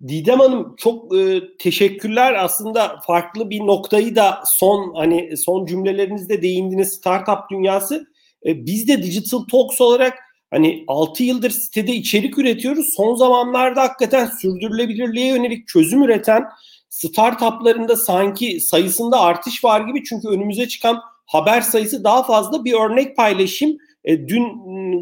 [0.09, 2.33] Didem Hanım çok e, teşekkürler.
[2.33, 8.07] Aslında farklı bir noktayı da son hani son cümlelerinizde değindiniz startup dünyası.
[8.47, 10.15] E, biz de Digital Talks olarak
[10.55, 12.95] hani 6 yıldır sitede içerik üretiyoruz.
[12.97, 16.45] Son zamanlarda hakikaten sürdürülebilirliğe yönelik çözüm üreten
[16.89, 20.05] startupların sanki sayısında artış var gibi.
[20.05, 22.65] Çünkü önümüze çıkan haber sayısı daha fazla.
[22.65, 23.79] Bir örnek paylaşayım.
[24.05, 24.43] E, dün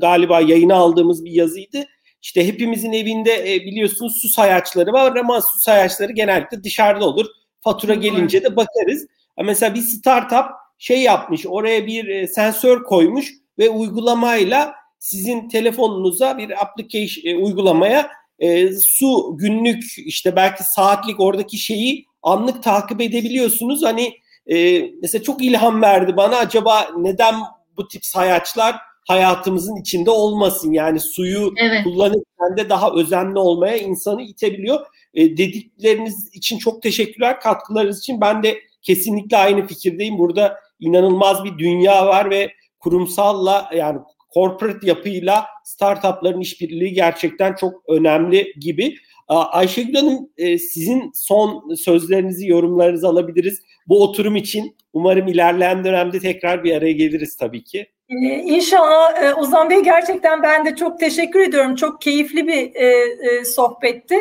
[0.00, 1.86] galiba yayına aldığımız bir yazıydı.
[2.22, 7.26] İşte hepimizin evinde e, biliyorsunuz su sayaçları var ama su sayaçları genellikle dışarıda olur.
[7.60, 9.06] Fatura gelince de bakarız.
[9.44, 10.44] Mesela bir startup
[10.78, 18.10] şey yapmış oraya bir e, sensör koymuş ve uygulamayla sizin telefonunuza bir application e, uygulamaya
[18.38, 23.82] e, su günlük işte belki saatlik oradaki şeyi anlık takip edebiliyorsunuz.
[23.84, 24.12] Hani
[24.46, 27.34] e, mesela çok ilham verdi bana acaba neden
[27.76, 28.76] bu tip sayaçlar
[29.08, 30.72] hayatımızın içinde olmasın.
[30.72, 31.84] Yani suyu evet.
[31.84, 34.86] kullanırken de daha özenli olmaya insanı itebiliyor.
[35.14, 37.40] E, dedikleriniz için çok teşekkürler.
[37.40, 40.18] Katkılarınız için ben de kesinlikle aynı fikirdeyim.
[40.18, 43.98] Burada inanılmaz bir dünya var ve kurumsalla yani
[44.34, 48.94] corporate yapıyla startupların işbirliği gerçekten çok önemli gibi.
[49.28, 53.62] Ayşegül Hanım e, sizin son sözlerinizi, yorumlarınızı alabiliriz.
[53.88, 57.86] Bu oturum için umarım ilerleyen dönemde tekrar bir araya geliriz tabii ki.
[58.08, 61.74] Ee, inşallah e, Ozan Bey gerçekten ben de çok teşekkür ediyorum.
[61.74, 64.16] Çok keyifli bir e, sohbetti.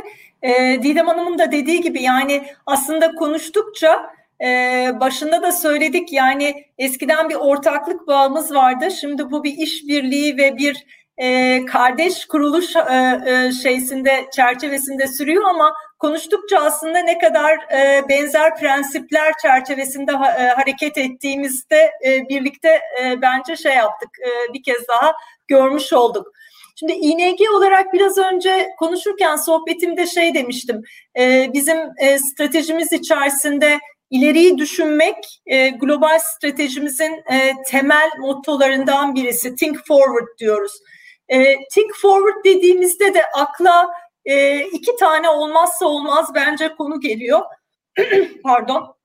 [0.84, 4.12] Didem Hanım'ın da dediği gibi yani aslında konuştukça
[4.44, 8.92] e, başında da söyledik yani eskiden bir ortaklık bağımız vardı.
[8.92, 10.86] Şimdi bu bir işbirliği ve bir
[11.18, 18.58] e, kardeş kuruluş e, e, şeysinde çerçevesinde sürüyor ama konuştukça aslında ne kadar e, benzer
[18.58, 24.88] prensipler çerçevesinde ha, e, hareket ettiğimizde e, birlikte e, bence şey yaptık e, bir kez
[24.88, 25.14] daha
[25.48, 26.28] görmüş olduk.
[26.76, 30.82] Şimdi ING olarak biraz önce konuşurken sohbetimde şey demiştim.
[31.20, 33.80] E, bizim e, stratejimiz içerisinde
[34.12, 39.55] ileriyi düşünmek e, global stratejimizin e, temel mottolarından birisi.
[39.55, 40.74] Think forward diyoruz.
[41.30, 43.89] E, think forward dediğimizde de akla
[44.26, 47.41] e, iki tane olmazsa olmaz bence konu geliyor.
[48.43, 48.95] Pardon.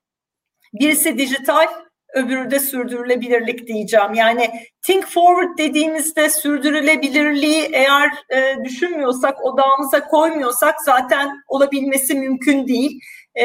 [0.75, 1.67] Birisi dijital,
[2.15, 4.15] öbürü de sürdürülebilirlik diyeceğim.
[4.15, 4.51] Yani
[4.83, 13.01] think forward dediğimizde sürdürülebilirliği eğer e, düşünmüyorsak, odağımıza koymuyorsak zaten olabilmesi mümkün değil.
[13.37, 13.45] E,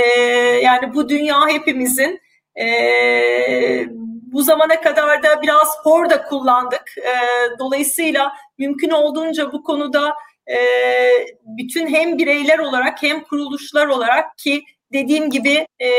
[0.64, 2.20] yani bu dünya hepimizin.
[2.60, 2.66] E,
[4.32, 6.98] bu zamana kadar da biraz hor da kullandık.
[6.98, 7.14] E,
[7.60, 10.14] dolayısıyla mümkün olduğunca bu konuda
[10.52, 10.58] e,
[11.46, 14.64] bütün hem bireyler olarak hem kuruluşlar olarak ki
[14.94, 15.90] dediğim gibi e,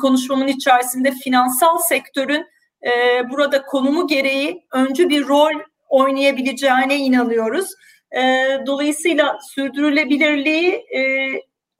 [0.00, 2.46] konuşmamın içerisinde finansal sektörün
[2.86, 2.90] e,
[3.30, 5.52] burada konumu gereği öncü bir rol
[5.88, 7.70] oynayabileceğine inanıyoruz.
[8.16, 8.20] E,
[8.66, 11.00] dolayısıyla sürdürülebilirliği e,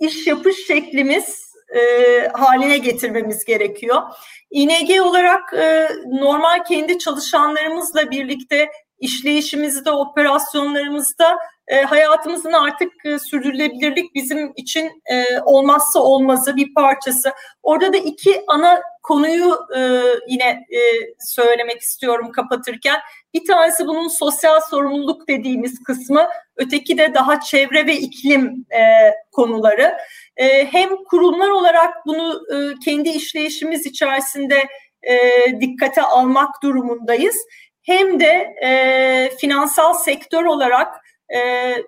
[0.07, 1.81] iş yapış şeklimiz e,
[2.29, 4.03] haline getirmemiz gerekiyor.
[4.51, 11.37] İNG olarak e, normal kendi çalışanlarımızla birlikte işleyişimizde, operasyonlarımızda
[11.69, 17.33] e, hayatımızın artık e, sürdürülebilirlik bizim için e, olmazsa olmazı bir parçası.
[17.63, 20.81] Orada da iki ana konuyu e, yine e,
[21.21, 23.01] söylemek istiyorum kapatırken.
[23.35, 28.83] Bir tanesi bunun sosyal sorumluluk dediğimiz kısmı, öteki de daha çevre ve iklim e,
[29.33, 29.97] konuları.
[30.37, 34.65] E, hem kurumlar olarak bunu e, kendi işleyişimiz içerisinde
[35.03, 35.21] e,
[35.61, 37.37] dikkate almak durumundayız.
[37.83, 41.39] Hem de e, finansal sektör olarak e,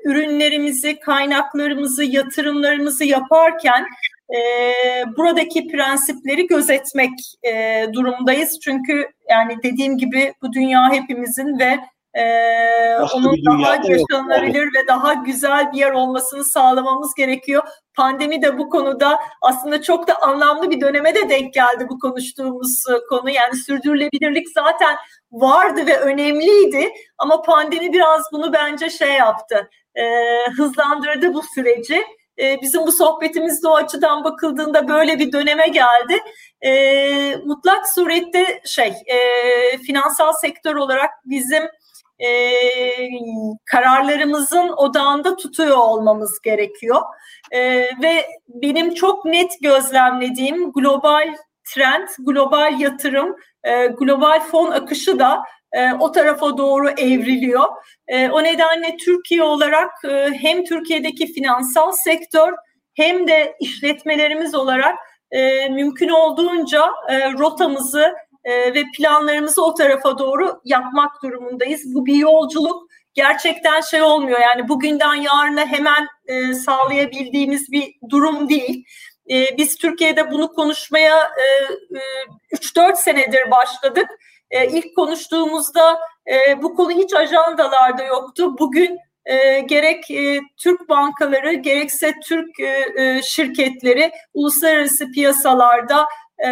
[0.04, 3.86] ürünlerimizi, kaynaklarımızı, yatırımlarımızı yaparken
[4.34, 4.38] e,
[5.16, 7.12] buradaki prensipleri gözetmek
[7.42, 8.60] e, durumdayız.
[8.60, 11.78] Çünkü yani dediğim gibi bu dünya hepimizin ve
[12.16, 14.74] e, onun daha yaşanılabilir yok.
[14.74, 17.62] ve daha güzel bir yer olmasını sağlamamız gerekiyor.
[17.94, 22.84] Pandemi de bu konuda aslında çok da anlamlı bir döneme de denk geldi bu konuştuğumuz
[23.08, 23.30] konu.
[23.30, 24.96] Yani sürdürülebilirlik zaten
[25.32, 30.04] vardı ve önemliydi ama pandemi biraz bunu bence şey yaptı, e,
[30.56, 32.04] hızlandırdı bu süreci.
[32.38, 36.18] E, bizim bu sohbetimiz de o açıdan bakıldığında böyle bir döneme geldi.
[36.60, 39.18] E, mutlak surette şey, e,
[39.78, 41.62] finansal sektör olarak bizim
[42.24, 42.52] e,
[43.64, 47.02] kararlarımızın odağında tutuyor olmamız gerekiyor.
[47.52, 47.60] E,
[48.02, 51.34] ve benim çok net gözlemlediğim global
[51.74, 55.42] trend, global yatırım, e, global fon akışı da
[55.72, 57.64] e, o tarafa doğru evriliyor.
[58.08, 62.52] E, o nedenle Türkiye olarak e, hem Türkiye'deki finansal sektör
[62.94, 64.98] hem de işletmelerimiz olarak
[65.30, 68.14] e, mümkün olduğunca e, rotamızı
[68.46, 71.94] e, ve planlarımızı o tarafa doğru yapmak durumundayız.
[71.94, 78.84] Bu bir yolculuk gerçekten şey olmuyor yani bugünden yarına hemen e, sağlayabildiğimiz bir durum değil.
[79.30, 81.44] E, biz Türkiye'de bunu konuşmaya e,
[81.98, 82.02] e,
[82.56, 84.06] 3-4 senedir başladık.
[84.50, 85.98] E, ilk konuştuğumuzda
[86.30, 88.58] e, bu konu hiç ajandalarda yoktu.
[88.58, 96.06] Bugün e, gerek e, Türk bankaları gerekse Türk e, e, şirketleri uluslararası piyasalarda
[96.46, 96.50] e,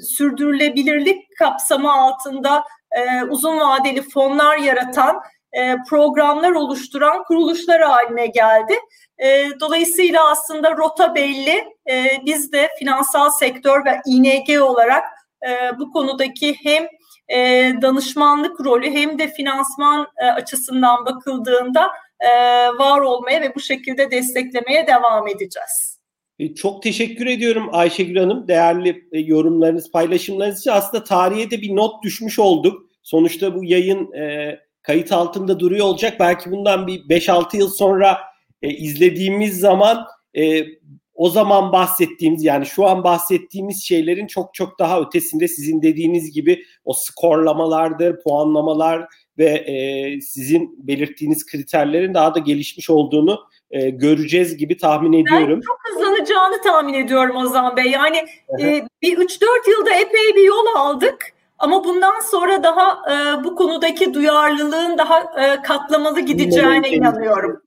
[0.00, 5.20] sürdürülebilirlik kapsamı altında e, uzun vadeli fonlar yaratan
[5.52, 8.74] e, programlar oluşturan kuruluşlar haline geldi.
[9.18, 11.64] E, dolayısıyla aslında rota belli.
[11.90, 15.04] E, biz de finansal sektör ve ING olarak
[15.48, 16.88] e, bu konudaki hem
[17.28, 21.90] e, danışmanlık rolü hem de finansman e, açısından bakıldığında
[22.20, 22.28] e,
[22.68, 25.97] var olmaya ve bu şekilde desteklemeye devam edeceğiz.
[26.38, 28.48] E, çok teşekkür ediyorum Ayşegül Hanım.
[28.48, 32.82] Değerli e, yorumlarınız, paylaşımlarınız için aslında tarihe de bir not düşmüş olduk.
[33.02, 36.16] Sonuçta bu yayın e, kayıt altında duruyor olacak.
[36.20, 38.18] Belki bundan bir 5-6 yıl sonra
[38.62, 40.66] e, izlediğimiz zaman e,
[41.14, 46.64] o zaman bahsettiğimiz yani şu an bahsettiğimiz şeylerin çok çok daha ötesinde sizin dediğiniz gibi
[46.84, 49.06] o skorlamalardır, puanlamalar
[49.38, 55.60] ve e, sizin belirttiğiniz kriterlerin daha da gelişmiş olduğunu e, göreceğiz gibi tahmin ediyorum.
[55.60, 57.84] Ben çok hızlanacağını tahmin ediyorum Ozan Bey.
[57.84, 58.16] Yani
[58.60, 61.32] e, bir 3-4 yılda epey bir yol aldık.
[61.58, 67.62] Ama bundan sonra daha e, bu konudaki duyarlılığın daha e, katlamalı gideceğine inanıyorum.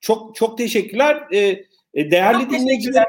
[0.00, 1.24] Çok çok teşekkürler.
[1.32, 1.38] E,
[1.94, 3.06] e değerli çok dinleyiciler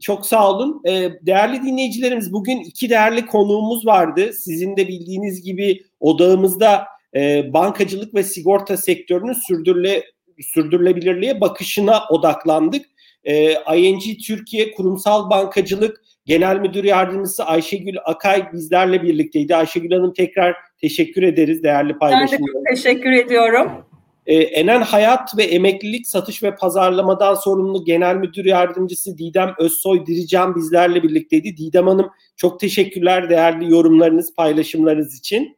[0.00, 0.82] çok sağ olun.
[0.84, 4.32] E, değerli dinleyicilerimiz bugün iki değerli konuğumuz vardı.
[4.32, 6.84] Sizin de bildiğiniz gibi odağımızda
[7.16, 10.04] e, bankacılık ve sigorta sektörünün sürdürüle,
[10.40, 12.86] sürdürülebilirliğe bakışına odaklandık.
[13.24, 19.56] E, ING Türkiye Kurumsal Bankacılık Genel Müdür Yardımcısı Ayşegül Akay bizlerle birlikteydi.
[19.56, 22.50] Ayşegül Hanım tekrar teşekkür ederiz değerli paylaşımlar.
[22.54, 23.84] Ben de teşekkür ediyorum.
[24.26, 30.54] Ee, Enen Hayat ve Emeklilik Satış ve Pazarlamadan sorumlu Genel Müdür Yardımcısı Didem Özsoy Dirican
[30.54, 31.56] bizlerle birlikteydi.
[31.56, 35.56] Didem Hanım çok teşekkürler değerli yorumlarınız, paylaşımlarınız için.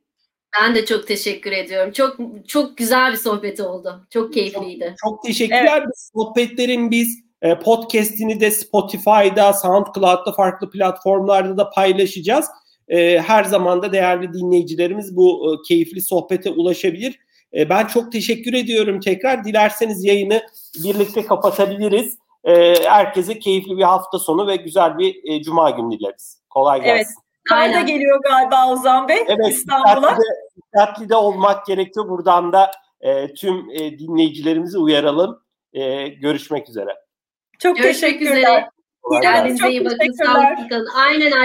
[0.61, 1.93] Ben de çok teşekkür ediyorum.
[1.93, 2.17] Çok
[2.49, 4.07] çok güzel bir sohbet oldu.
[4.11, 4.95] Çok keyifliydi.
[5.03, 5.83] Çok, çok teşekkürler.
[5.83, 6.11] Evet.
[6.15, 12.47] Sohbetlerin biz e, podcast'ini de Spotify'da, SoundCloud'da farklı platformlarda da paylaşacağız.
[12.89, 17.19] E, her zaman da değerli dinleyicilerimiz bu e, keyifli sohbete ulaşabilir.
[17.53, 19.45] Ben çok teşekkür ediyorum tekrar.
[19.45, 20.43] Dilerseniz yayını
[20.85, 22.19] birlikte kapatabiliriz.
[22.85, 26.39] Herkese keyifli bir hafta sonu ve güzel bir cuma günü dileriz.
[26.51, 26.95] Kolay gelsin.
[26.95, 27.26] Evet.
[27.49, 30.19] Kar da geliyor galiba Ozan Bey evet, İstanbul'a.
[30.57, 32.09] Dikkatli de, olmak gerekiyor.
[32.09, 32.71] Buradan da
[33.01, 35.43] e, tüm e, dinleyicilerimizi uyaralım.
[35.73, 36.91] E, görüşmek üzere.
[37.59, 38.37] Çok Görüşmek teşekkürler.
[38.37, 38.71] üzere.
[39.23, 40.25] Kendinize iyi bakın.
[40.25, 40.89] Sağlıklı kalın.
[40.97, 41.33] Aynen